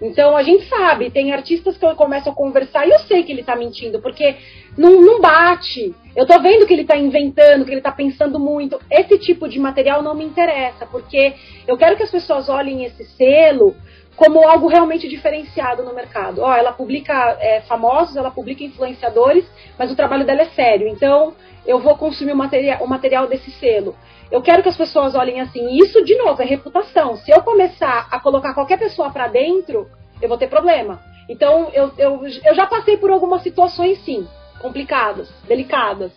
Então 0.00 0.36
a 0.36 0.42
gente 0.42 0.68
sabe, 0.68 1.10
tem 1.10 1.32
artistas 1.32 1.78
que 1.78 1.84
eu 1.84 1.94
começo 1.96 2.28
a 2.28 2.34
conversar 2.34 2.86
e 2.86 2.90
eu 2.90 2.98
sei 3.00 3.22
que 3.22 3.32
ele 3.32 3.40
está 3.40 3.56
mentindo, 3.56 4.00
porque 4.00 4.36
não, 4.76 5.00
não 5.00 5.20
bate. 5.20 5.94
Eu 6.14 6.26
tô 6.26 6.38
vendo 6.40 6.66
que 6.66 6.72
ele 6.72 6.82
está 6.82 6.96
inventando, 6.96 7.64
que 7.64 7.70
ele 7.70 7.78
está 7.78 7.92
pensando 7.92 8.38
muito. 8.38 8.78
Esse 8.90 9.18
tipo 9.18 9.48
de 9.48 9.58
material 9.58 10.02
não 10.02 10.14
me 10.14 10.24
interessa, 10.24 10.86
porque 10.86 11.34
eu 11.66 11.76
quero 11.76 11.96
que 11.96 12.02
as 12.02 12.10
pessoas 12.10 12.48
olhem 12.48 12.84
esse 12.84 13.04
selo 13.16 13.74
como 14.16 14.46
algo 14.48 14.66
realmente 14.66 15.08
diferenciado 15.08 15.82
no 15.82 15.94
mercado. 15.94 16.40
Ó, 16.40 16.54
ela 16.54 16.72
publica 16.72 17.36
é, 17.38 17.60
famosos, 17.62 18.16
ela 18.16 18.30
publica 18.30 18.64
influenciadores, 18.64 19.44
mas 19.78 19.92
o 19.92 19.96
trabalho 19.96 20.24
dela 20.24 20.42
é 20.42 20.46
sério. 20.46 20.88
Então, 20.88 21.34
eu 21.66 21.78
vou 21.78 21.96
consumir 21.96 22.32
o 22.32 22.36
material, 22.36 22.82
o 22.82 22.88
material 22.88 23.26
desse 23.26 23.50
selo. 23.52 23.94
Eu 24.30 24.42
quero 24.42 24.62
que 24.62 24.68
as 24.68 24.76
pessoas 24.76 25.14
olhem 25.14 25.40
assim. 25.40 25.76
Isso, 25.78 26.04
de 26.04 26.16
novo, 26.16 26.42
é 26.42 26.44
reputação. 26.44 27.16
Se 27.16 27.30
eu 27.30 27.42
começar 27.42 28.08
a 28.10 28.18
colocar 28.18 28.54
qualquer 28.54 28.78
pessoa 28.78 29.10
para 29.10 29.28
dentro, 29.28 29.88
eu 30.20 30.28
vou 30.28 30.38
ter 30.38 30.48
problema. 30.48 31.00
Então, 31.28 31.70
eu, 31.72 31.92
eu, 31.98 32.20
eu 32.24 32.54
já 32.54 32.66
passei 32.66 32.96
por 32.96 33.10
algumas 33.10 33.42
situações, 33.42 33.98
sim, 34.04 34.26
complicadas, 34.60 35.28
delicadas. 35.46 36.12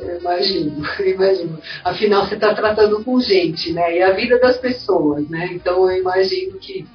Eu 0.00 0.18
imagino, 0.18 0.84
eu 0.98 1.14
imagino. 1.14 1.58
Afinal, 1.84 2.26
você 2.26 2.34
está 2.34 2.54
tratando 2.54 3.02
com 3.04 3.20
gente, 3.20 3.72
né? 3.72 3.96
E 3.96 4.02
a 4.02 4.12
vida 4.12 4.38
das 4.38 4.58
pessoas, 4.58 5.28
né? 5.28 5.50
Então, 5.52 5.90
eu 5.90 5.98
imagino 5.98 6.58
que, 6.58 6.86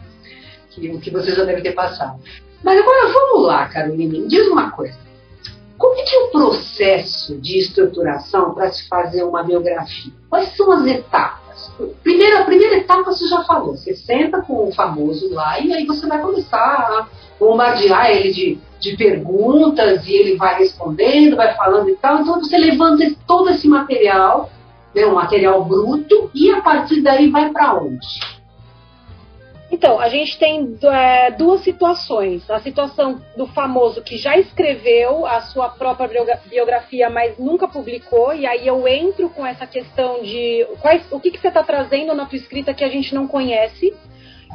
que 0.72 0.90
o 0.90 1.00
que 1.00 1.12
você 1.12 1.34
já 1.34 1.44
deve 1.44 1.62
ter 1.62 1.74
passado. 1.74 2.20
Mas 2.64 2.80
agora, 2.80 3.08
vamos 3.08 3.46
lá, 3.46 3.68
Carolina, 3.68 4.28
diz 4.28 4.48
uma 4.48 4.72
coisa. 4.72 5.07
Como 5.78 6.00
é 6.00 6.04
que 6.04 6.16
é 6.16 6.20
o 6.20 6.32
processo 6.32 7.38
de 7.38 7.60
estruturação 7.60 8.54
para 8.54 8.72
se 8.72 8.88
fazer 8.88 9.24
uma 9.24 9.44
biografia? 9.44 10.12
Quais 10.30 10.56
são 10.56 10.72
as 10.72 10.86
etapas? 10.86 11.72
Primeiro, 12.04 12.40
a 12.40 12.44
primeira 12.44 12.78
etapa 12.78 13.12
você 13.12 13.28
já 13.28 13.44
falou. 13.44 13.76
Você 13.76 13.96
senta 13.96 14.42
com 14.42 14.68
o 14.68 14.74
famoso 14.74 15.32
lá 15.34 15.60
e 15.60 15.72
aí 15.74 15.86
você 15.86 16.08
vai 16.08 16.20
começar 16.20 16.58
a 16.58 17.08
bombardear 17.40 18.10
ele 18.10 18.32
de 18.32 18.60
de 18.80 18.96
perguntas 18.96 20.08
e 20.08 20.14
ele 20.14 20.36
vai 20.36 20.60
respondendo, 20.60 21.36
vai 21.36 21.56
falando 21.56 21.90
e 21.90 21.96
tal. 21.96 22.22
Então 22.22 22.40
você 22.40 22.58
levanta 22.58 23.12
todo 23.26 23.50
esse 23.50 23.68
material, 23.68 24.50
né, 24.94 25.06
um 25.06 25.16
material 25.16 25.64
bruto, 25.66 26.30
e 26.34 26.52
a 26.52 26.62
partir 26.62 27.02
daí 27.02 27.30
vai 27.30 27.50
para 27.52 27.76
onde? 27.76 28.37
Então, 29.70 30.00
a 30.00 30.08
gente 30.08 30.40
tem 30.40 30.78
é, 30.84 31.32
duas 31.32 31.62
situações. 31.62 32.50
A 32.50 32.60
situação 32.60 33.22
do 33.36 33.48
famoso 33.48 34.02
que 34.02 34.18
já 34.18 34.38
escreveu 34.38 35.26
a 35.26 35.42
sua 35.42 35.70
própria 35.70 36.08
biografia, 36.46 37.10
mas 37.10 37.38
nunca 37.38 37.68
publicou, 37.68 38.34
e 38.34 38.46
aí 38.46 38.66
eu 38.66 38.88
entro 38.88 39.30
com 39.30 39.46
essa 39.46 39.68
questão 39.68 40.22
de 40.24 40.66
quais, 40.82 41.06
o 41.12 41.20
que, 41.20 41.32
que 41.32 41.40
você 41.40 41.50
está 41.50 41.64
trazendo 41.64 42.16
na 42.16 42.26
tua 42.26 42.38
escrita 42.38 42.74
que 42.74 42.84
a 42.84 42.90
gente 42.90 43.14
não 43.14 43.28
conhece. 43.28 43.94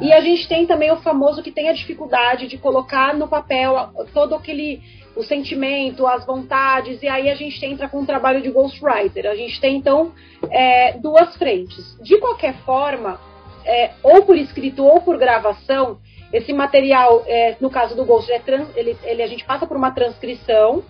E 0.01 0.11
a 0.11 0.19
gente 0.21 0.47
tem 0.47 0.65
também 0.65 0.91
o 0.91 0.97
famoso 0.97 1.43
que 1.43 1.51
tem 1.51 1.69
a 1.69 1.73
dificuldade 1.73 2.47
de 2.47 2.57
colocar 2.57 3.13
no 3.13 3.27
papel 3.27 3.91
todo 4.11 4.33
aquele 4.33 4.81
o 5.15 5.21
sentimento, 5.21 6.07
as 6.07 6.25
vontades, 6.25 7.03
e 7.03 7.07
aí 7.07 7.29
a 7.29 7.35
gente 7.35 7.63
entra 7.63 7.87
com 7.87 7.99
um 7.99 8.05
trabalho 8.05 8.41
de 8.41 8.49
ghostwriter. 8.49 9.27
A 9.27 9.35
gente 9.35 9.61
tem 9.61 9.77
então 9.77 10.11
é, 10.49 10.93
duas 10.93 11.35
frentes. 11.37 11.95
De 12.01 12.17
qualquer 12.17 12.55
forma, 12.65 13.19
é, 13.65 13.91
ou 14.01 14.23
por 14.25 14.37
escrito 14.37 14.85
ou 14.85 15.01
por 15.01 15.17
gravação, 15.17 15.99
esse 16.31 16.51
material, 16.51 17.23
é, 17.27 17.55
no 17.61 17.69
caso 17.69 17.95
do 17.95 18.05
Ghost, 18.05 18.31
é 18.31 18.39
trans, 18.39 18.67
ele, 18.75 18.97
ele, 19.03 19.21
a 19.21 19.27
gente 19.27 19.45
passa 19.45 19.67
por 19.67 19.77
uma 19.77 19.91
transcrição. 19.91 20.83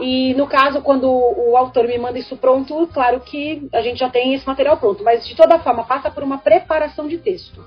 E 0.00 0.32
no 0.34 0.46
caso, 0.46 0.80
quando 0.80 1.06
o, 1.06 1.54
autor 1.56 1.86
me 1.86 1.98
manda 1.98 2.18
isso 2.18 2.36
pronto, 2.36 2.88
claro 2.92 3.20
que 3.20 3.68
a 3.72 3.82
gente 3.82 4.00
já 4.00 4.08
tem 4.08 4.32
esse 4.32 4.46
material 4.46 4.78
pronto, 4.78 5.04
mas 5.04 5.26
de 5.26 5.36
toda 5.36 5.58
forma 5.58 5.84
passa 5.84 6.10
por 6.10 6.22
uma 6.22 6.38
preparação 6.38 7.06
de 7.06 7.18
texto 7.18 7.62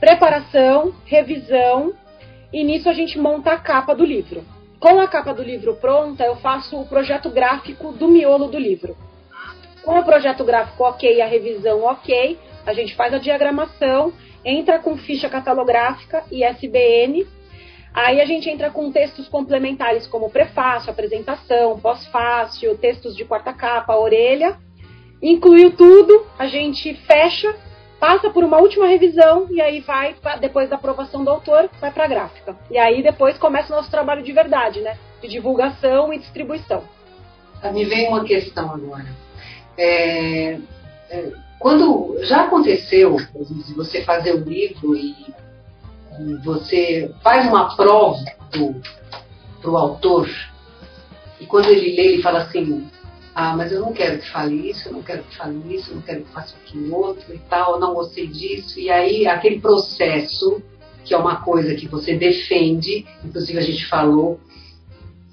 preparação, 0.00 0.94
revisão, 1.04 1.92
e 2.50 2.64
nisso 2.64 2.88
a 2.88 2.92
gente 2.92 3.18
monta 3.18 3.52
a 3.52 3.58
capa 3.58 3.94
do 3.94 4.04
livro. 4.04 4.42
Com 4.80 4.98
a 4.98 5.06
capa 5.06 5.34
do 5.34 5.42
livro 5.42 5.76
pronta, 5.76 6.24
eu 6.24 6.36
faço 6.36 6.80
o 6.80 6.86
projeto 6.86 7.28
gráfico 7.28 7.92
do 7.92 8.08
miolo 8.08 8.48
do 8.48 8.58
livro. 8.58 8.96
Com 9.84 9.98
o 9.98 10.04
projeto 10.04 10.42
gráfico 10.42 10.82
ok 10.82 11.20
a 11.20 11.26
revisão 11.26 11.84
ok, 11.84 12.38
a 12.66 12.72
gente 12.72 12.94
faz 12.94 13.12
a 13.14 13.18
diagramação, 13.18 14.12
entra 14.44 14.78
com 14.78 14.96
ficha 14.96 15.28
catalográfica 15.28 16.24
e 16.30 16.44
SBN. 16.44 17.26
Aí 17.92 18.20
a 18.20 18.24
gente 18.24 18.48
entra 18.48 18.70
com 18.70 18.92
textos 18.92 19.28
complementares 19.28 20.06
como 20.06 20.30
prefácio, 20.30 20.90
apresentação, 20.90 21.78
pós-fácil, 21.80 22.78
textos 22.78 23.16
de 23.16 23.24
quarta 23.24 23.52
capa, 23.52 23.96
orelha. 23.96 24.56
Incluiu 25.20 25.72
tudo, 25.72 26.26
a 26.38 26.46
gente 26.46 26.94
fecha 26.94 27.54
passa 28.00 28.30
por 28.30 28.42
uma 28.42 28.56
última 28.56 28.86
revisão 28.86 29.46
e 29.50 29.60
aí 29.60 29.80
vai, 29.80 30.16
depois 30.40 30.70
da 30.70 30.76
aprovação 30.76 31.22
do 31.22 31.30
autor, 31.30 31.68
vai 31.78 31.92
para 31.92 32.04
a 32.04 32.08
gráfica. 32.08 32.56
E 32.70 32.78
aí 32.78 33.02
depois 33.02 33.36
começa 33.36 33.70
o 33.72 33.76
nosso 33.76 33.90
trabalho 33.90 34.22
de 34.22 34.32
verdade, 34.32 34.80
né? 34.80 34.96
De 35.20 35.28
divulgação 35.28 36.10
e 36.10 36.18
distribuição. 36.18 36.82
Me 37.74 37.84
vem 37.84 38.08
uma 38.08 38.24
questão 38.24 38.72
agora. 38.72 39.06
É, 39.76 40.58
é, 41.10 41.32
quando 41.60 42.16
já 42.22 42.46
aconteceu 42.46 43.16
de 43.18 43.74
você 43.74 44.02
fazer 44.02 44.34
um 44.34 44.44
livro 44.44 44.96
e, 44.96 45.14
e 46.18 46.34
você 46.42 47.14
faz 47.22 47.46
uma 47.46 47.76
prova 47.76 48.24
para 49.60 49.70
o 49.70 49.76
autor, 49.76 50.26
e 51.38 51.44
quando 51.44 51.68
ele 51.68 51.94
lê, 51.94 52.14
ele 52.14 52.22
fala 52.22 52.40
assim, 52.40 52.88
ah, 53.34 53.54
mas 53.54 53.72
eu 53.72 53.80
não 53.80 53.92
quero 53.92 54.18
que 54.18 54.30
fale 54.30 54.70
isso, 54.70 54.88
eu 54.88 54.94
não 54.94 55.02
quero 55.02 55.22
que 55.22 55.36
fale 55.36 55.74
isso, 55.74 55.90
eu 55.90 55.96
não 55.96 56.02
quero 56.02 56.22
que 56.22 56.32
faça 56.32 56.56
aquilo 56.56 56.96
outro 56.96 57.34
e 57.34 57.38
tal, 57.38 57.74
eu 57.74 57.80
não 57.80 57.92
gostei 57.92 58.26
disso. 58.26 58.80
E 58.80 58.90
aí, 58.90 59.26
aquele 59.26 59.60
processo, 59.60 60.62
que 61.04 61.12
é 61.12 61.18
uma 61.18 61.42
coisa 61.42 61.74
que 61.74 61.86
você 61.86 62.16
defende, 62.16 63.06
inclusive 63.22 63.58
a 63.58 63.62
gente 63.62 63.86
falou, 63.86 64.40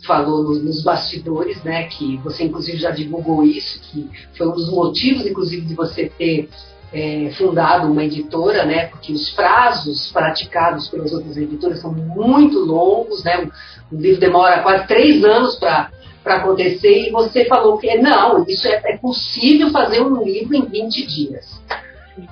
falou 0.06 0.44
nos, 0.44 0.64
nos 0.64 0.84
bastidores, 0.84 1.64
né, 1.64 1.84
que 1.84 2.18
você 2.18 2.44
inclusive 2.44 2.78
já 2.78 2.92
divulgou 2.92 3.44
isso, 3.44 3.80
que 3.82 4.10
foi 4.38 4.48
um 4.48 4.54
dos 4.54 4.70
motivos, 4.70 5.26
inclusive, 5.26 5.66
de 5.66 5.74
você 5.74 6.10
ter 6.18 6.50
é, 6.94 7.32
fundado 7.38 7.92
uma 7.92 8.04
editora, 8.04 8.66
né, 8.66 8.88
porque 8.88 9.12
os 9.12 9.30
prazos 9.32 10.12
praticados 10.12 10.88
pelas 10.88 11.12
outras 11.12 11.36
editoras 11.38 11.80
são 11.80 11.92
muito 11.94 12.60
longos, 12.60 13.24
né, 13.24 13.50
o 13.92 13.96
livro 13.96 14.20
demora 14.20 14.62
quase 14.62 14.88
três 14.88 15.24
anos 15.24 15.56
para 15.56 15.92
para 16.28 16.42
acontecer 16.42 17.08
e 17.08 17.12
você 17.12 17.46
falou 17.46 17.78
que 17.78 17.96
não, 18.00 18.44
isso 18.46 18.68
é, 18.68 18.82
é, 18.84 18.98
possível 18.98 19.72
fazer 19.72 20.02
um 20.02 20.22
livro 20.26 20.58
em 20.58 20.66
20 20.66 21.08
dias. 21.08 21.64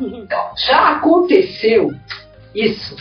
Então, 0.02 0.52
já 0.58 0.98
aconteceu 0.98 1.94
isso? 2.54 2.98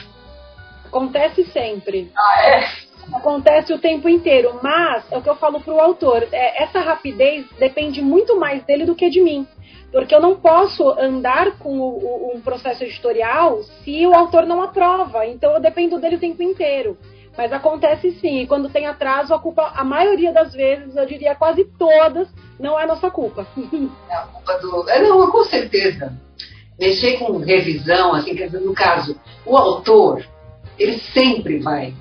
Acontece 0.84 1.44
sempre. 1.46 2.12
Ah, 2.16 2.42
é? 2.44 2.83
Acontece 3.12 3.72
o 3.72 3.78
tempo 3.78 4.08
inteiro, 4.08 4.58
mas 4.62 5.04
é 5.10 5.18
o 5.18 5.22
que 5.22 5.28
eu 5.28 5.36
falo 5.36 5.60
para 5.60 5.74
o 5.74 5.80
autor, 5.80 6.26
é, 6.32 6.62
essa 6.62 6.80
rapidez 6.80 7.46
depende 7.58 8.00
muito 8.00 8.38
mais 8.38 8.62
dele 8.64 8.84
do 8.84 8.94
que 8.94 9.10
de 9.10 9.20
mim. 9.20 9.46
Porque 9.92 10.14
eu 10.14 10.20
não 10.20 10.34
posso 10.36 10.88
andar 10.98 11.56
com 11.58 11.78
o, 11.78 11.98
o, 11.98 12.36
um 12.36 12.40
processo 12.40 12.82
editorial 12.82 13.62
se 13.84 14.04
o 14.06 14.14
autor 14.14 14.44
não 14.44 14.60
aprova. 14.60 15.24
Então 15.24 15.52
eu 15.52 15.60
dependo 15.60 16.00
dele 16.00 16.16
o 16.16 16.20
tempo 16.20 16.42
inteiro. 16.42 16.98
Mas 17.36 17.52
acontece 17.52 18.12
sim, 18.20 18.40
e 18.40 18.46
quando 18.46 18.68
tem 18.68 18.86
atraso, 18.86 19.34
a 19.34 19.38
culpa, 19.38 19.72
a 19.74 19.84
maioria 19.84 20.32
das 20.32 20.52
vezes, 20.52 20.94
eu 20.94 21.04
diria 21.04 21.34
quase 21.34 21.64
todas, 21.64 22.28
não 22.58 22.78
é 22.78 22.86
nossa 22.86 23.10
culpa. 23.10 23.46
É 24.08 24.14
a 24.14 24.22
culpa 24.22 24.58
do. 24.58 24.88
É, 24.88 25.02
não, 25.02 25.30
com 25.30 25.44
certeza. 25.44 26.12
Mexer 26.78 27.18
com 27.18 27.38
revisão, 27.38 28.14
assim, 28.14 28.34
no 28.34 28.74
caso, 28.74 29.18
o 29.46 29.56
autor, 29.56 30.24
ele 30.78 30.98
sempre 31.12 31.58
vai. 31.58 31.94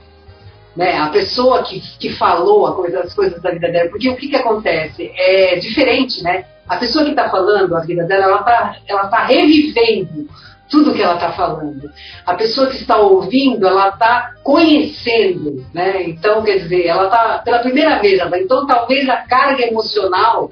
Né, 0.75 0.97
a 0.97 1.09
pessoa 1.09 1.62
que, 1.62 1.79
que 1.99 2.09
falou 2.13 2.73
coisa, 2.73 3.01
as 3.01 3.13
coisas 3.13 3.39
da 3.41 3.51
vida 3.51 3.71
dela, 3.71 3.91
porque 3.91 4.09
o 4.09 4.15
que, 4.15 4.27
que 4.27 4.36
acontece? 4.36 5.12
É 5.15 5.55
diferente, 5.57 6.23
né? 6.23 6.45
A 6.67 6.77
pessoa 6.77 7.05
que 7.05 7.12
está 7.12 7.29
falando 7.29 7.75
a 7.75 7.81
vida 7.81 8.03
dela, 8.05 8.23
ela 8.23 8.39
está 8.39 8.75
ela 8.88 9.07
tá 9.07 9.25
revivendo 9.25 10.27
tudo 10.71 10.93
que 10.95 11.03
ela 11.03 11.13
está 11.13 11.31
falando. 11.33 11.91
A 12.25 12.33
pessoa 12.33 12.67
que 12.67 12.77
está 12.77 12.97
ouvindo, 12.97 13.67
ela 13.67 13.89
está 13.89 14.33
conhecendo, 14.43 15.63
né? 15.71 16.01
Então, 16.09 16.41
quer 16.41 16.57
dizer, 16.57 16.88
ela 16.88 17.05
está 17.05 17.39
pela 17.45 17.59
primeira 17.59 17.99
vez, 17.99 18.19
ela, 18.19 18.39
então 18.39 18.65
talvez 18.65 19.07
a 19.07 19.17
carga 19.17 19.67
emocional 19.67 20.49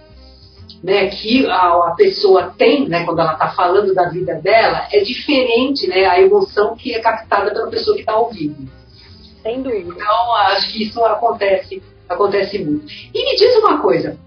né, 0.83 1.07
que 1.07 1.45
a, 1.47 1.87
a, 1.87 1.95
pessoa 1.95 2.53
tem, 2.57 2.87
né, 2.87 3.03
quando 3.05 3.19
ela 3.19 3.33
está 3.33 3.49
falando 3.49 3.93
da 3.93 4.09
vida 4.09 4.35
dela, 4.35 4.87
é 4.91 4.99
diferente, 4.99 5.87
né, 5.87 6.05
a 6.05 6.19
emoção 6.19 6.75
que 6.75 6.93
é 6.93 6.99
captada 6.99 7.51
pela 7.51 7.69
pessoa 7.69 7.95
que 7.95 8.01
está 8.01 8.17
ouvindo. 8.17 8.69
Sem 9.41 9.61
dúvida. 9.61 9.93
Então, 9.95 10.35
acho 10.35 10.71
que 10.71 10.83
isso 10.83 11.03
acontece, 11.03 11.81
acontece 12.07 12.59
muito. 12.59 12.85
E 13.13 13.23
me 13.23 13.35
diz 13.35 13.55
uma 13.57 13.79
coisa, 13.81 14.17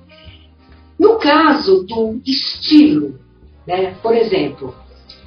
no 0.99 1.17
caso 1.19 1.85
do 1.85 2.21
estilo, 2.25 3.19
né, 3.67 3.95
por 4.03 4.15
exemplo, 4.15 4.75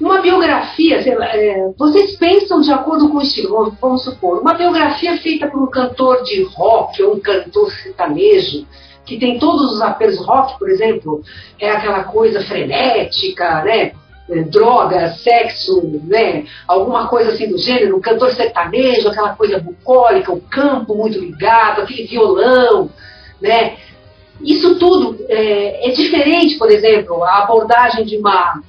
uma 0.00 0.20
biografia, 0.20 0.98
é, 0.98 1.72
vocês 1.76 2.16
pensam 2.16 2.60
de 2.60 2.70
acordo 2.70 3.08
com 3.08 3.18
o 3.18 3.22
estilo, 3.22 3.76
vamos 3.80 4.04
supor, 4.04 4.40
uma 4.40 4.54
biografia 4.54 5.18
feita 5.18 5.48
por 5.48 5.60
um 5.60 5.70
cantor 5.70 6.22
de 6.22 6.42
rock 6.42 7.02
ou 7.02 7.16
um 7.16 7.20
cantor 7.20 7.70
sertanejo, 7.72 8.64
que 9.04 9.18
tem 9.18 9.38
todos 9.38 9.72
os 9.72 9.80
apelos 9.80 10.18
rock, 10.24 10.58
por 10.58 10.70
exemplo, 10.70 11.22
é 11.58 11.70
aquela 11.70 12.04
coisa 12.04 12.44
frenética, 12.44 13.62
né? 13.64 13.92
Droga, 14.50 15.14
sexo, 15.14 16.00
né? 16.04 16.44
Alguma 16.66 17.08
coisa 17.08 17.32
assim 17.32 17.48
do 17.48 17.56
gênero, 17.56 17.96
um 17.96 18.00
cantor 18.00 18.32
sertanejo, 18.32 19.08
aquela 19.08 19.34
coisa 19.34 19.58
bucólica, 19.58 20.32
o 20.32 20.40
campo 20.40 20.94
muito 20.94 21.18
ligado, 21.18 21.80
aquele 21.80 22.06
violão, 22.06 22.90
né? 23.40 23.76
Isso 24.40 24.78
tudo 24.78 25.24
é, 25.28 25.88
é 25.88 25.92
diferente, 25.92 26.56
por 26.56 26.70
exemplo, 26.70 27.24
a 27.24 27.38
abordagem 27.38 28.04
de 28.04 28.18
uma 28.18 28.62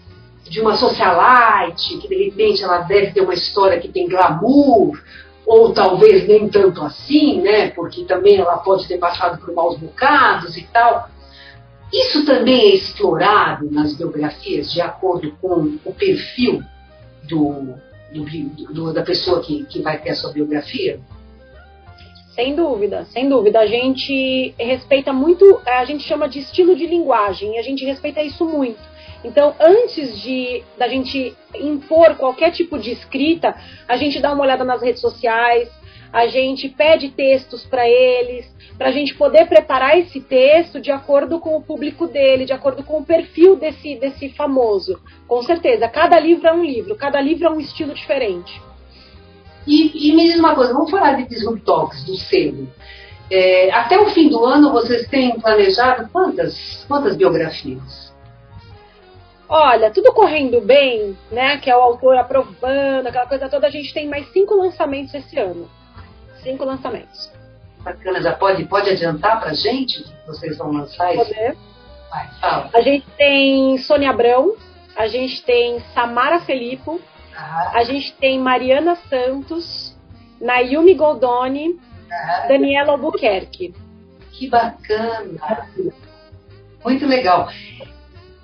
de 0.50 0.60
uma 0.62 0.76
socialite, 0.76 1.98
que 2.00 2.08
de 2.08 2.24
repente 2.26 2.64
ela 2.64 2.80
deve 2.80 3.12
ter 3.12 3.22
uma 3.22 3.36
história 3.36 3.80
que 3.80 3.88
tem 3.88 4.08
glamour, 4.08 5.00
ou 5.46 5.74
talvez 5.74 6.28
nem 6.28 6.48
tanto 6.48 6.82
assim, 6.84 7.42
né? 7.42 7.70
Porque 7.70 8.04
também 8.04 8.38
ela 8.38 8.58
pode 8.58 8.88
ter 8.88 8.98
passado 8.98 9.40
por 9.40 9.54
maus 9.54 9.78
bocados 9.78 10.58
e 10.58 10.64
tal. 10.74 11.10
Isso 11.92 12.26
também 12.26 12.72
é 12.72 12.76
explorado 12.76 13.70
nas 13.72 13.96
biografias 13.96 14.72
de 14.72 14.80
acordo 14.80 15.36
com 15.42 15.78
o 15.84 15.94
perfil 15.94 16.62
do, 17.24 17.76
do, 18.12 18.74
do, 18.74 18.94
da 18.94 19.02
pessoa 19.02 19.42
que, 19.42 19.66
que 19.66 19.82
vai 19.82 20.00
ter 20.00 20.12
a 20.12 20.16
sua 20.16 20.32
biografia? 20.32 21.00
Sem 22.36 22.56
dúvida, 22.56 23.06
sem 23.06 23.28
dúvida. 23.28 23.60
A 23.60 23.66
gente 23.66 24.54
respeita 24.58 25.12
muito, 25.12 25.62
a 25.66 25.84
gente 25.84 26.04
chama 26.04 26.30
de 26.30 26.40
estilo 26.40 26.76
de 26.76 26.86
linguagem, 26.86 27.56
e 27.56 27.58
a 27.58 27.62
gente 27.62 27.84
respeita 27.84 28.22
isso 28.22 28.46
muito. 28.46 28.80
Então, 29.24 29.54
antes 29.60 30.18
de 30.22 30.64
da 30.78 30.88
gente 30.88 31.36
impor 31.54 32.16
qualquer 32.16 32.52
tipo 32.52 32.80
de 32.80 32.92
escrita, 32.92 33.54
a 33.88 33.98
gente 33.98 34.22
dá 34.22 34.32
uma 34.32 34.44
olhada 34.44 34.64
nas 34.64 34.82
redes 34.82 35.02
sociais, 35.02 35.70
a 36.12 36.28
gente 36.28 36.70
pede 36.70 37.10
textos 37.10 37.66
para 37.66 37.88
eles, 37.88 38.52
para 38.78 38.88
a 38.88 38.92
gente 38.92 39.14
poder 39.16 39.48
preparar 39.48 39.98
esse 39.98 40.20
texto 40.20 40.80
de 40.80 40.92
acordo 40.92 41.40
com 41.40 41.56
o 41.56 41.62
público 41.62 42.08
dele, 42.08 42.46
de 42.46 42.54
acordo 42.54 42.84
com 42.84 43.00
o 43.00 43.06
perfil 43.06 43.56
desse, 43.56 43.96
desse 43.96 44.30
famoso. 44.30 45.00
Com 45.28 45.44
certeza, 45.44 45.88
cada 45.88 46.20
livro 46.20 46.48
é 46.48 46.54
um 46.54 46.64
livro, 46.64 46.96
cada 46.96 47.22
livro 47.22 47.46
é 47.46 47.50
um 47.50 47.60
estilo 47.60 47.94
diferente. 47.94 48.62
E, 49.68 50.10
e 50.10 50.16
me 50.16 50.24
diz 50.24 50.40
uma 50.40 50.56
coisa, 50.56 50.74
vamos 50.74 50.90
falar 50.90 51.14
de 51.14 51.28
Disrupt 51.28 51.64
Talks, 51.64 52.04
do 52.06 52.16
selo. 52.16 52.68
É, 53.32 53.70
até 53.72 54.00
o 54.00 54.10
fim 54.10 54.28
do 54.28 54.44
ano, 54.44 54.72
vocês 54.72 55.08
têm 55.08 55.40
planejado 55.40 56.10
quantas, 56.12 56.84
quantas 56.88 57.16
biografias? 57.16 58.10
Olha, 59.48 59.92
tudo 59.92 60.14
correndo 60.14 60.62
bem, 60.62 61.18
né? 61.32 61.58
Que 61.58 61.70
é 61.70 61.76
o 61.76 61.82
autor 61.82 62.16
aprovando, 62.18 63.08
aquela 63.08 63.28
coisa 63.28 63.50
toda. 63.50 63.68
A 63.68 63.72
gente 63.72 63.94
tem 63.94 64.08
mais 64.08 64.32
cinco 64.32 64.56
lançamentos 64.56 65.14
esse 65.14 65.38
ano. 65.40 65.70
Cinco 66.44 66.66
lançamentos. 66.66 67.32
Bacana, 67.80 68.22
já 68.22 68.34
pode, 68.34 68.66
pode 68.66 68.90
adiantar 68.90 69.40
pra 69.40 69.54
gente 69.54 70.04
que 70.04 70.28
vocês 70.28 70.58
vão 70.58 70.72
lançar 70.72 71.14
isso? 71.16 71.26
Poder. 71.26 71.58
Vai, 72.10 72.28
fala. 72.42 72.70
A 72.74 72.82
gente 72.82 73.06
tem 73.18 73.78
Sônia 73.80 74.10
Abrão, 74.10 74.56
a 74.98 75.08
gente 75.08 75.44
tem 75.44 75.80
Samara 75.94 76.40
Felipe, 76.42 77.00
ah. 77.36 77.72
a 77.76 77.84
gente 77.84 78.14
tem 78.16 78.40
Mariana 78.40 78.96
Santos, 79.10 79.98
Nayumi 80.42 80.94
Goldoni, 80.94 81.80
ah. 82.12 82.46
Daniela 82.48 82.94
Albuquerque. 82.94 83.74
Que 84.32 84.50
bacana! 84.50 85.70
Muito 86.84 87.06
legal. 87.06 87.50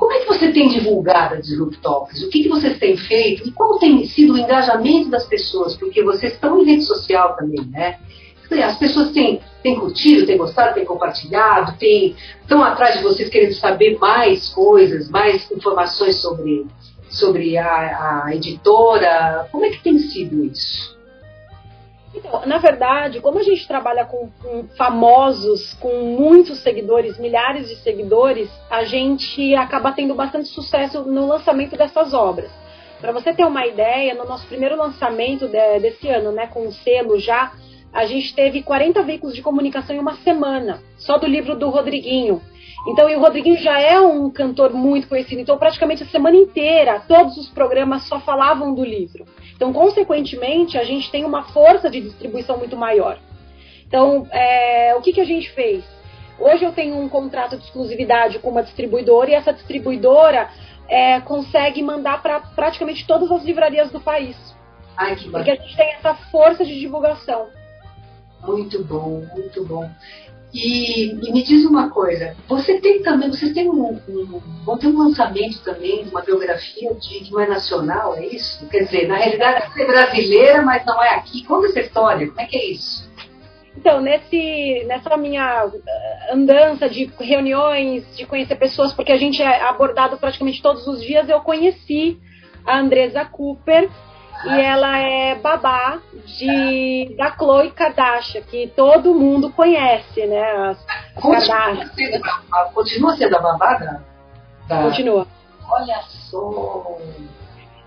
Como 0.06 0.14
é 0.14 0.20
que 0.20 0.28
você 0.28 0.52
tem 0.52 0.70
divulgado 0.70 1.34
a 1.34 1.40
Disrupt 1.40 1.82
Talks? 1.82 2.22
O 2.22 2.30
que, 2.30 2.44
que 2.44 2.48
vocês 2.48 2.78
têm 2.78 2.96
feito? 2.96 3.48
E 3.48 3.52
qual 3.52 3.80
tem 3.80 4.06
sido 4.06 4.34
o 4.34 4.38
engajamento 4.38 5.10
das 5.10 5.26
pessoas? 5.26 5.76
Porque 5.76 6.04
vocês 6.04 6.34
estão 6.34 6.62
em 6.62 6.64
rede 6.64 6.84
social 6.84 7.36
também, 7.36 7.66
né? 7.72 7.98
As 8.64 8.78
pessoas 8.78 9.10
têm, 9.14 9.42
têm 9.64 9.80
curtido, 9.80 10.28
têm 10.28 10.38
gostado, 10.38 10.76
têm 10.76 10.86
compartilhado, 10.86 11.76
têm, 11.80 12.16
estão 12.40 12.64
atrás 12.64 12.98
de 12.98 13.04
vocês 13.04 13.30
querendo 13.30 13.56
saber 13.56 13.98
mais 13.98 14.50
coisas, 14.50 15.10
mais 15.10 15.50
informações 15.50 16.22
sobre, 16.22 16.68
sobre 17.10 17.58
a, 17.58 18.26
a 18.26 18.36
editora. 18.36 19.50
Como 19.52 19.66
é 19.66 19.72
que 19.72 19.82
tem 19.82 19.98
sido 19.98 20.46
isso? 20.46 20.95
Então, 22.16 22.46
na 22.46 22.58
verdade, 22.58 23.20
como 23.20 23.40
a 23.40 23.44
gente 23.44 23.68
trabalha 23.68 24.06
com, 24.06 24.30
com, 24.42 24.64
famosos, 24.78 25.74
com 25.76 26.16
muitos 26.18 26.60
seguidores, 26.60 27.20
milhares 27.20 27.68
de 27.68 27.76
seguidores, 27.76 28.50
a 28.70 28.86
gente 28.86 29.54
acaba 29.54 29.92
tendo 29.92 30.16
bastante 30.16 30.48
sucesso 30.48 31.02
no 31.02 31.28
lançamento 31.28 31.76
dessas 31.76 32.14
obras. 32.14 32.50
Para 33.02 33.12
você 33.12 33.34
ter 33.34 33.46
uma 33.46 33.68
ideia, 33.68 34.16
no 34.16 34.26
nosso 34.26 34.48
primeiro 34.48 34.78
lançamento 34.78 35.48
de, 35.48 35.80
desse 35.80 36.08
ano, 36.08 36.32
né, 36.32 36.48
com 36.48 36.66
o 36.68 36.72
selo 36.72 37.20
já, 37.20 37.52
a 37.92 38.06
gente 38.06 38.34
teve 38.34 38.62
40 38.62 39.04
veículos 39.04 39.36
de 39.36 39.42
comunicação 39.42 39.96
em 39.96 40.00
uma 40.00 40.16
semana, 40.18 40.82
só 40.98 41.18
do 41.18 41.28
livro 41.28 41.56
do 41.56 41.70
Rodriguinho. 41.70 42.42
Então, 42.88 43.10
e 43.10 43.16
o 43.16 43.20
Rodriguinho 43.20 43.58
já 43.58 43.80
é 43.80 44.00
um 44.00 44.30
cantor 44.30 44.72
muito 44.72 45.08
conhecido, 45.08 45.42
então 45.42 45.58
praticamente 45.58 46.04
a 46.04 46.08
semana 46.08 46.36
inteira 46.36 47.02
todos 47.08 47.36
os 47.36 47.50
programas 47.50 48.04
só 48.04 48.20
falavam 48.20 48.74
do 48.74 48.84
livro. 48.84 49.26
Então, 49.56 49.72
consequentemente, 49.72 50.78
a 50.78 50.84
gente 50.84 51.10
tem 51.10 51.24
uma 51.24 51.44
força 51.44 51.90
de 51.90 52.02
distribuição 52.02 52.58
muito 52.58 52.76
maior. 52.76 53.18
Então, 53.88 54.28
é, 54.32 54.94
o 54.96 55.02
que, 55.02 55.14
que 55.14 55.22
a 55.22 55.26
gente 55.26 55.50
fez? 55.52 55.84
Hoje 56.38 56.66
eu 56.66 56.74
tenho 56.74 57.00
um 57.00 57.08
contrato 57.08 57.58
de 57.58 57.64
exclusividade 57.64 58.40
com 58.40 58.50
uma 58.50 58.64
distribuidora 58.64 59.32
e 59.32 59.34
essa 59.34 59.54
distribuidora 59.54 60.50
é, 60.88 61.22
consegue 61.22 61.82
mandar 61.82 62.22
para 62.22 62.40
praticamente 62.40 63.08
todas 63.08 63.32
as 63.32 63.44
livrarias 63.44 63.90
do 63.92 64.02
país. 64.02 64.36
Ai, 64.98 65.16
que 65.16 65.30
Porque 65.30 65.52
a 65.52 65.56
gente 65.56 65.76
tem 65.76 65.94
essa 65.94 66.14
força 66.32 66.66
de 66.66 66.78
divulgação. 66.80 67.48
Muito 68.44 68.84
bom, 68.84 69.26
muito 69.34 69.66
bom. 69.66 69.90
E, 70.56 71.12
e, 71.12 71.34
me 71.34 71.44
diz 71.44 71.66
uma 71.66 71.90
coisa, 71.90 72.34
você 72.48 72.80
tem 72.80 73.04
também, 73.04 73.30
vocês 73.30 73.52
têm 73.52 73.70
um, 73.70 74.00
um, 74.08 74.42
vão 74.64 74.78
ter 74.78 74.88
um 74.88 74.98
lançamento 74.98 75.62
também 75.66 76.08
uma 76.08 76.22
biografia 76.22 76.94
de, 76.94 77.20
que 77.20 77.32
não 77.34 77.42
é 77.42 77.48
nacional, 77.48 78.16
é 78.16 78.26
isso? 78.26 78.66
Quer 78.70 78.86
dizer, 78.86 79.06
na 79.06 79.18
realidade 79.18 79.70
é 79.78 79.86
brasileira, 79.86 80.62
mas 80.62 80.86
não 80.86 81.04
é 81.04 81.16
aqui. 81.16 81.44
Conta 81.44 81.68
essa 81.68 81.82
história, 81.82 82.28
como 82.28 82.40
é 82.40 82.46
que 82.46 82.56
é 82.56 82.72
isso? 82.72 83.06
Então, 83.76 84.00
nesse, 84.00 84.86
nessa 84.88 85.18
minha 85.18 85.70
eh, 85.86 86.34
andança 86.34 86.88
de 86.88 87.12
reuniões, 87.20 88.06
de 88.16 88.26
conhecer 88.26 88.56
pessoas, 88.56 88.94
porque 88.94 89.12
a 89.12 89.18
gente 89.18 89.42
é 89.42 89.62
abordado 89.64 90.16
praticamente 90.16 90.62
todos 90.62 90.88
os 90.88 91.02
dias, 91.02 91.28
eu 91.28 91.42
conheci 91.42 92.18
a 92.66 92.80
Andresa 92.80 93.26
Cooper, 93.26 93.90
e 94.44 94.62
ela 94.62 94.98
é 94.98 95.36
babá 95.36 96.00
de, 96.26 97.16
da 97.18 97.32
Chloe 97.32 97.72
Kardashian, 97.72 98.42
que 98.42 98.68
todo 98.76 99.16
mundo 99.16 99.52
conhece, 99.52 100.26
né? 100.26 100.42
As, 100.70 100.86
as 101.16 101.24
continua, 101.24 101.86
sendo, 101.96 102.74
continua 102.74 103.16
sendo 103.16 103.38
a 103.38 103.40
babá 103.40 103.74
da, 103.76 104.02
da... 104.68 104.84
Continua. 104.84 105.28
Olha 105.68 106.02
só. 106.02 106.98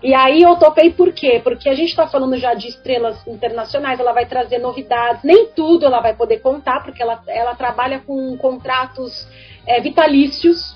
E 0.01 0.13
aí 0.13 0.41
eu 0.41 0.55
topei 0.55 0.91
por 0.91 1.11
quê? 1.11 1.41
Porque 1.43 1.67
a 1.67 1.75
gente 1.75 1.89
está 1.89 2.07
falando 2.07 2.37
já 2.37 2.53
de 2.53 2.69
estrelas 2.69 3.25
internacionais, 3.27 3.99
ela 3.99 4.13
vai 4.13 4.25
trazer 4.25 4.57
novidades, 4.57 5.23
nem 5.23 5.47
tudo 5.47 5.85
ela 5.85 5.99
vai 5.99 6.13
poder 6.13 6.39
contar, 6.39 6.83
porque 6.83 7.01
ela, 7.01 7.21
ela 7.27 7.53
trabalha 7.53 7.99
com 7.99 8.37
contratos 8.37 9.27
é, 9.67 9.81
vitalícios, 9.81 10.75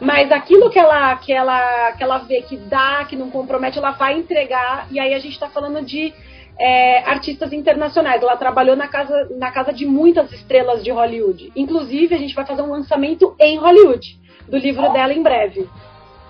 mas 0.00 0.32
aquilo 0.32 0.70
que 0.70 0.78
ela, 0.78 1.14
que, 1.16 1.32
ela, 1.32 1.92
que 1.92 2.02
ela 2.02 2.18
vê 2.18 2.40
que 2.40 2.56
dá, 2.56 3.04
que 3.04 3.14
não 3.14 3.30
compromete, 3.30 3.78
ela 3.78 3.90
vai 3.90 4.18
entregar. 4.18 4.86
E 4.90 4.98
aí 4.98 5.12
a 5.12 5.18
gente 5.18 5.34
está 5.34 5.48
falando 5.50 5.84
de 5.84 6.14
é, 6.58 7.04
artistas 7.04 7.52
internacionais. 7.52 8.22
Ela 8.22 8.36
trabalhou 8.36 8.74
na 8.74 8.88
casa, 8.88 9.28
na 9.36 9.50
casa 9.50 9.72
de 9.74 9.84
muitas 9.84 10.32
estrelas 10.32 10.82
de 10.82 10.90
Hollywood. 10.90 11.52
Inclusive, 11.54 12.14
a 12.14 12.18
gente 12.18 12.34
vai 12.34 12.46
fazer 12.46 12.62
um 12.62 12.70
lançamento 12.70 13.36
em 13.38 13.58
Hollywood 13.58 14.18
do 14.48 14.56
livro 14.56 14.90
dela 14.90 15.12
em 15.12 15.22
breve. 15.22 15.68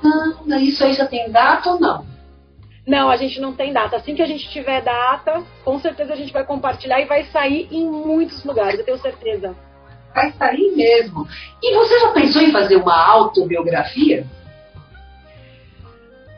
Ah, 0.05 0.59
isso 0.59 0.85
aí 0.85 0.95
já 0.95 1.07
tem 1.07 1.31
data 1.31 1.71
ou 1.71 1.81
não? 1.81 2.05
Não, 2.85 3.09
a 3.09 3.17
gente 3.17 3.41
não 3.41 3.53
tem 3.53 3.73
data. 3.73 3.97
Assim 3.97 4.17
que 4.17 4.23
a 4.23 4.27
gente 4.27 4.51
tiver 4.51 4.83
data, 4.83 5.45
com 5.65 5.79
certeza 5.79 6.13
a 6.13 6.17
gente 6.17 6.33
vai 6.33 6.45
compartilhar 6.45 7.01
e 7.01 7.05
vai 7.05 7.23
sair 7.27 7.69
em 7.71 7.89
muitos 7.89 8.43
lugares, 8.45 8.81
eu 8.81 8.85
tenho 8.85 8.99
certeza 8.99 9.55
vai 10.15 10.33
sair 10.33 10.73
mesmo. 10.77 11.27
E 11.63 11.75
você 11.75 12.01
já 12.01 12.09
pensou 12.13 12.43
em 12.43 12.53
fazer 12.53 12.77
uma 12.77 12.97
autobiografia? 12.97 14.27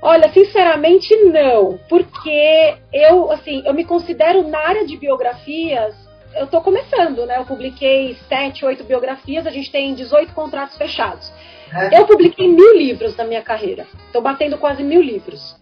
Olha, 0.01 0.29
sinceramente 0.33 1.15
não, 1.27 1.79
porque 1.89 2.75
eu, 2.93 3.31
assim, 3.31 3.63
eu 3.65 3.73
me 3.73 3.85
considero 3.85 4.49
na 4.49 4.59
área 4.59 4.85
de 4.85 4.97
biografias, 4.97 5.95
eu 6.35 6.45
estou 6.45 6.61
começando, 6.61 7.25
né? 7.25 7.39
Eu 7.39 7.45
publiquei 7.45 8.17
sete, 8.29 8.65
oito 8.65 8.83
biografias, 8.83 9.47
a 9.47 9.51
gente 9.51 9.71
tem 9.71 9.95
18 9.95 10.33
contratos 10.35 10.77
fechados. 10.77 11.33
É. 11.73 12.01
Eu 12.01 12.07
publiquei 12.07 12.49
mil 12.49 12.77
livros 12.77 13.17
na 13.17 13.25
minha 13.25 13.43
carreira, 13.43 13.87
estou 14.07 14.21
batendo 14.21 14.59
quase 14.59 14.83
mil 14.83 15.01
livros. 15.01 15.57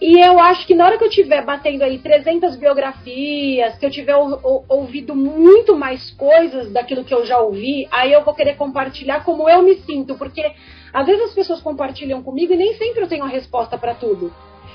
E 0.00 0.20
eu 0.20 0.38
acho 0.38 0.66
que 0.66 0.74
na 0.74 0.84
hora 0.84 0.98
que 0.98 1.04
eu 1.04 1.08
estiver 1.08 1.44
batendo 1.44 1.82
aí 1.82 1.98
300 1.98 2.56
biografias, 2.56 3.78
que 3.78 3.86
eu 3.86 3.90
tiver 3.90 4.16
ou, 4.16 4.38
ou, 4.42 4.64
ouvido 4.68 5.14
muito 5.14 5.76
mais 5.76 6.10
coisas 6.10 6.70
daquilo 6.72 7.04
que 7.04 7.14
eu 7.14 7.24
já 7.24 7.38
ouvi, 7.38 7.88
aí 7.90 8.12
eu 8.12 8.22
vou 8.22 8.34
querer 8.34 8.56
compartilhar 8.56 9.24
como 9.24 9.48
eu 9.48 9.62
me 9.62 9.76
sinto, 9.76 10.16
porque 10.16 10.52
às 10.92 11.06
vezes 11.06 11.22
as 11.22 11.34
pessoas 11.34 11.60
compartilham 11.60 12.22
comigo 12.22 12.52
e 12.52 12.56
nem 12.56 12.74
sempre 12.74 13.02
eu 13.02 13.08
tenho 13.08 13.24
a 13.24 13.28
resposta 13.28 13.78
para 13.78 13.94
tudo. 13.94 14.32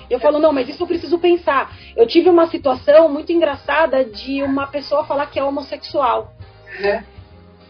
Eu 0.09 0.19
falo, 0.19 0.39
não, 0.39 0.51
mas 0.51 0.67
isso 0.67 0.81
eu 0.81 0.87
preciso 0.87 1.19
pensar. 1.19 1.71
Eu 1.95 2.07
tive 2.07 2.29
uma 2.29 2.47
situação 2.47 3.07
muito 3.09 3.31
engraçada 3.31 4.03
de 4.03 4.41
uma 4.41 4.65
pessoa 4.65 5.03
falar 5.03 5.27
que 5.27 5.37
é 5.37 5.43
homossexual. 5.43 6.33
Uhum. 6.79 7.03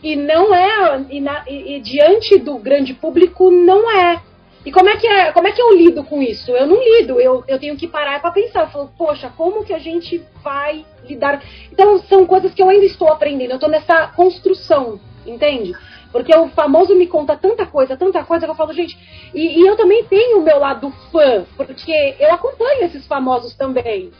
E 0.02 0.16
não 0.16 0.56
é, 0.56 1.06
e, 1.10 1.20
na, 1.20 1.44
e, 1.46 1.76
e 1.76 1.82
diante 1.82 2.38
do 2.38 2.58
grande 2.58 2.94
público, 2.94 3.52
não 3.52 3.92
é. 3.92 4.22
E 4.66 4.72
como 4.72 4.90
é 4.90 4.98
que 4.98 5.08
é, 5.08 5.32
como 5.32 5.48
é 5.48 5.52
que 5.52 5.62
eu 5.62 5.76
lido 5.76 6.04
com 6.04 6.22
isso? 6.22 6.52
Eu 6.52 6.68
não 6.68 6.84
lido, 6.84 7.20
eu, 7.20 7.44
eu 7.48 7.60
tenho 7.60 7.78
que 7.78 7.88
parar 7.88 8.22
para 8.22 8.32
pensar. 8.32 8.62
Eu 8.62 8.68
falo, 8.68 8.92
poxa, 8.98 9.32
como 9.36 9.64
que 9.64 9.74
a 9.74 9.80
gente 9.80 10.22
vai 10.44 10.86
lidar? 11.06 11.42
Então 11.72 11.98
são 12.04 12.26
coisas 12.26 12.54
que 12.54 12.62
eu 12.62 12.70
ainda 12.70 12.86
estou 12.86 13.08
aprendendo. 13.08 13.52
Eu 13.52 13.56
estou 13.56 13.70
nessa 13.70 14.08
construção, 14.08 15.00
entende? 15.26 15.74
Porque 16.12 16.36
o 16.36 16.50
famoso 16.50 16.96
me 16.96 17.08
conta 17.08 17.38
tanta 17.38 17.66
coisa, 17.66 17.96
tanta 17.96 18.24
coisa 18.24 18.46
que 18.46 18.52
eu 18.52 18.56
falo, 18.56 18.74
gente. 18.74 18.98
E, 19.34 19.62
e 19.62 19.68
eu 19.68 19.76
também 19.76 20.04
tenho 20.06 20.40
o 20.40 20.44
meu 20.44 20.60
lado 20.60 20.92
fã, 21.12 21.46
porque 21.56 22.16
eu 22.20 22.34
acompanho 22.34 22.84
esses 22.84 23.06
famosos 23.08 23.56
também. 23.56 24.12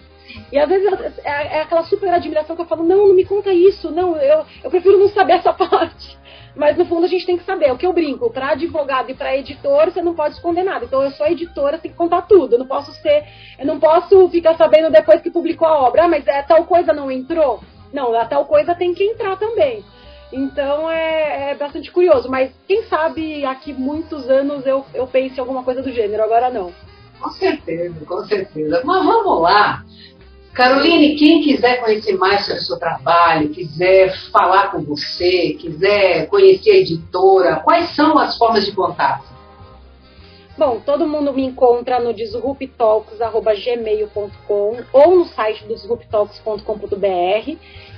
E 0.52 0.60
às 0.60 0.70
vezes 0.70 0.88
é, 1.24 1.58
é, 1.58 1.62
aquela 1.62 1.84
super 1.84 2.14
admiração 2.14 2.56
que 2.56 2.62
eu 2.62 2.68
falo, 2.68 2.84
não, 2.84 3.08
não 3.08 3.16
me 3.16 3.26
conta 3.26 3.52
isso, 3.52 3.90
não, 3.90 4.16
eu, 4.18 4.46
eu 4.64 4.70
prefiro 4.70 5.00
não 5.00 5.10
saber 5.10 5.34
essa 5.34 5.52
parte. 5.54 6.19
Mas 6.60 6.76
no 6.76 6.86
fundo 6.86 7.06
a 7.06 7.08
gente 7.08 7.26
tem 7.26 7.38
que 7.38 7.46
saber. 7.46 7.72
O 7.72 7.78
que 7.78 7.88
eu 7.88 7.94
brinco, 7.94 8.30
para 8.30 8.50
advogado 8.50 9.10
e 9.10 9.14
para 9.14 9.38
editor, 9.38 9.90
você 9.90 10.02
não 10.02 10.14
pode 10.14 10.36
esconder 10.36 10.64
nada. 10.64 10.84
Então 10.84 11.02
eu 11.02 11.10
sou 11.12 11.26
editora, 11.26 11.78
tem 11.78 11.90
que 11.90 11.96
contar 11.96 12.24
tudo. 12.24 12.56
Eu 12.56 12.60
não 12.60 12.68
posso 12.68 12.92
ser, 13.02 13.24
eu 13.58 13.66
não 13.66 13.80
posso 13.80 14.28
ficar 14.28 14.58
sabendo 14.58 14.92
depois 14.92 15.22
que 15.22 15.32
publicou 15.32 15.66
a 15.66 15.80
obra, 15.88 16.04
ah, 16.04 16.08
mas 16.10 16.28
é, 16.28 16.42
tal 16.42 16.66
coisa 16.66 16.92
não 16.92 17.10
entrou. 17.10 17.62
Não, 17.94 18.14
a 18.14 18.26
tal 18.26 18.44
coisa 18.44 18.76
tem 18.76 18.94
que 18.94 19.06
entrar 19.06 19.38
também. 19.38 19.86
Então 20.34 20.92
é, 20.92 21.52
é, 21.52 21.56
bastante 21.56 21.90
curioso, 21.92 22.30
mas 22.30 22.52
quem 22.68 22.84
sabe 22.84 23.46
aqui 23.46 23.72
muitos 23.72 24.30
anos 24.30 24.68
eu, 24.68 24.86
eu 24.94 25.08
pense 25.08 25.38
em 25.38 25.40
alguma 25.40 25.64
coisa 25.64 25.82
do 25.82 25.94
gênero, 25.94 26.22
agora 26.22 26.50
não. 26.50 26.74
Com 27.22 27.30
certeza, 27.32 28.06
com 28.06 28.26
certeza. 28.26 28.82
Mas 28.84 29.06
vamos 29.06 29.42
lá. 29.42 29.82
Caroline, 30.60 31.16
quem 31.16 31.42
quiser 31.42 31.80
conhecer 31.80 32.18
mais 32.18 32.46
sobre 32.46 32.60
o 32.60 32.64
seu 32.64 32.78
trabalho, 32.78 33.48
quiser 33.48 34.14
falar 34.30 34.72
com 34.72 34.84
você, 34.84 35.56
quiser 35.58 36.28
conhecer 36.28 36.72
a 36.72 36.80
editora, 36.80 37.62
quais 37.62 37.96
são 37.96 38.20
as 38.20 38.38
formas 38.38 38.66
de 38.66 38.74
contato? 38.74 39.24
Bom, 40.58 40.82
todo 40.86 41.08
mundo 41.08 41.32
me 41.32 41.46
encontra 41.46 42.02
no 42.02 42.14
disruptalks.gmail.com 42.14 44.84
ou 44.92 45.20
no 45.20 45.26
site 45.28 45.64
do 45.64 45.74
disruptalks.com.br. 45.74 47.58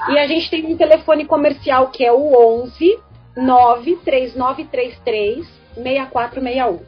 E 0.09 0.19
a 0.19 0.27
gente 0.27 0.47
tem 0.51 0.63
um 0.67 0.77
telefone 0.77 1.25
comercial 1.25 1.89
que 1.89 2.05
é 2.05 2.11
o 2.11 2.61
11 2.61 2.99
93933 3.37 5.47
6461. 5.73 6.79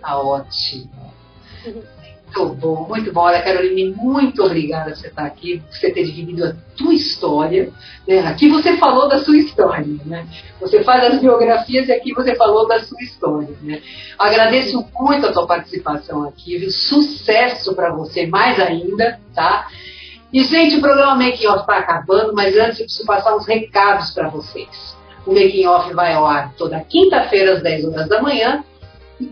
Tá 0.00 0.20
ótimo. 0.20 0.88
Muito 2.30 2.54
bom, 2.54 2.86
muito 2.88 3.12
bom. 3.12 3.22
Olha, 3.22 3.42
Caroline, 3.42 3.92
muito 3.96 4.42
obrigada 4.44 4.90
por 4.90 4.96
você 4.96 5.08
estar 5.08 5.24
aqui, 5.24 5.58
por 5.58 5.76
você 5.76 5.90
ter 5.90 6.04
dividido 6.04 6.44
a 6.44 6.54
tua 6.76 6.94
história. 6.94 7.72
Né? 8.06 8.20
Aqui 8.20 8.48
você 8.48 8.76
falou 8.76 9.08
da 9.08 9.18
sua 9.24 9.36
história, 9.36 9.86
né? 10.06 10.26
Você 10.60 10.84
faz 10.84 11.12
as 11.12 11.20
biografias 11.20 11.88
e 11.88 11.92
aqui 11.92 12.14
você 12.14 12.36
falou 12.36 12.68
da 12.68 12.80
sua 12.80 13.02
história, 13.02 13.54
né? 13.62 13.82
Agradeço 14.16 14.86
muito 14.98 15.26
a 15.26 15.32
tua 15.32 15.46
participação 15.46 16.22
aqui, 16.22 16.56
viu? 16.56 16.70
Sucesso 16.70 17.74
para 17.74 17.92
você 17.92 18.26
mais 18.26 18.60
ainda, 18.60 19.18
tá? 19.34 19.66
E, 20.32 20.44
gente, 20.44 20.76
o 20.76 20.80
programa 20.80 21.16
Making 21.16 21.48
Off 21.48 21.60
está 21.60 21.78
acabando, 21.78 22.32
mas 22.32 22.56
antes 22.56 22.78
eu 22.78 22.84
preciso 22.84 23.04
passar 23.04 23.34
uns 23.34 23.46
recados 23.46 24.12
para 24.12 24.28
vocês. 24.28 24.96
O 25.26 25.32
Making 25.32 25.66
Off 25.66 25.92
vai 25.92 26.12
ao 26.12 26.24
ar 26.24 26.54
toda 26.56 26.78
quinta-feira 26.80 27.54
às 27.54 27.62
10 27.62 27.86
horas 27.86 28.08
da 28.08 28.22
manhã 28.22 28.64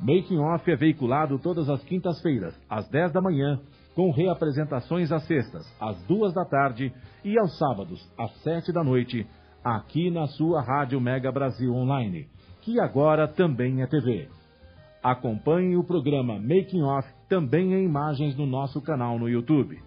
Making 0.00 0.38
Off 0.38 0.68
é 0.68 0.74
veiculado 0.74 1.38
todas 1.38 1.70
as 1.70 1.80
quintas-feiras, 1.84 2.58
às 2.68 2.88
10 2.88 3.12
da 3.12 3.20
manhã, 3.20 3.60
com 3.94 4.10
reapresentações 4.10 5.12
às 5.12 5.26
sextas, 5.26 5.66
às 5.80 6.02
duas 6.04 6.32
da 6.32 6.44
tarde 6.44 6.92
e 7.24 7.38
aos 7.38 7.56
sábados, 7.58 8.00
às 8.18 8.32
sete 8.42 8.72
da 8.72 8.82
noite, 8.82 9.26
aqui 9.64 10.10
na 10.10 10.26
sua 10.26 10.62
Rádio 10.62 11.00
Mega 11.00 11.30
Brasil 11.30 11.72
Online, 11.74 12.26
que 12.62 12.80
agora 12.80 13.28
também 13.28 13.82
é 13.82 13.86
TV. 13.86 14.28
Acompanhe 15.02 15.76
o 15.76 15.84
programa 15.84 16.38
Making 16.38 16.82
Off 16.82 17.08
também 17.28 17.74
em 17.74 17.84
imagens 17.84 18.36
no 18.36 18.46
nosso 18.46 18.80
canal 18.80 19.18
no 19.18 19.28
YouTube. 19.28 19.78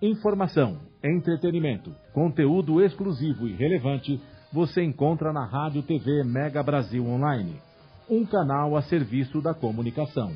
Informação, 0.00 0.78
entretenimento, 1.02 1.94
conteúdo 2.12 2.82
exclusivo 2.82 3.46
e 3.46 3.54
relevante 3.54 4.20
você 4.52 4.82
encontra 4.82 5.32
na 5.32 5.44
Rádio 5.44 5.82
TV 5.82 6.22
Mega 6.24 6.62
Brasil 6.62 7.04
Online, 7.06 7.60
um 8.08 8.24
canal 8.24 8.76
a 8.76 8.82
serviço 8.82 9.40
da 9.40 9.52
comunicação. 9.52 10.32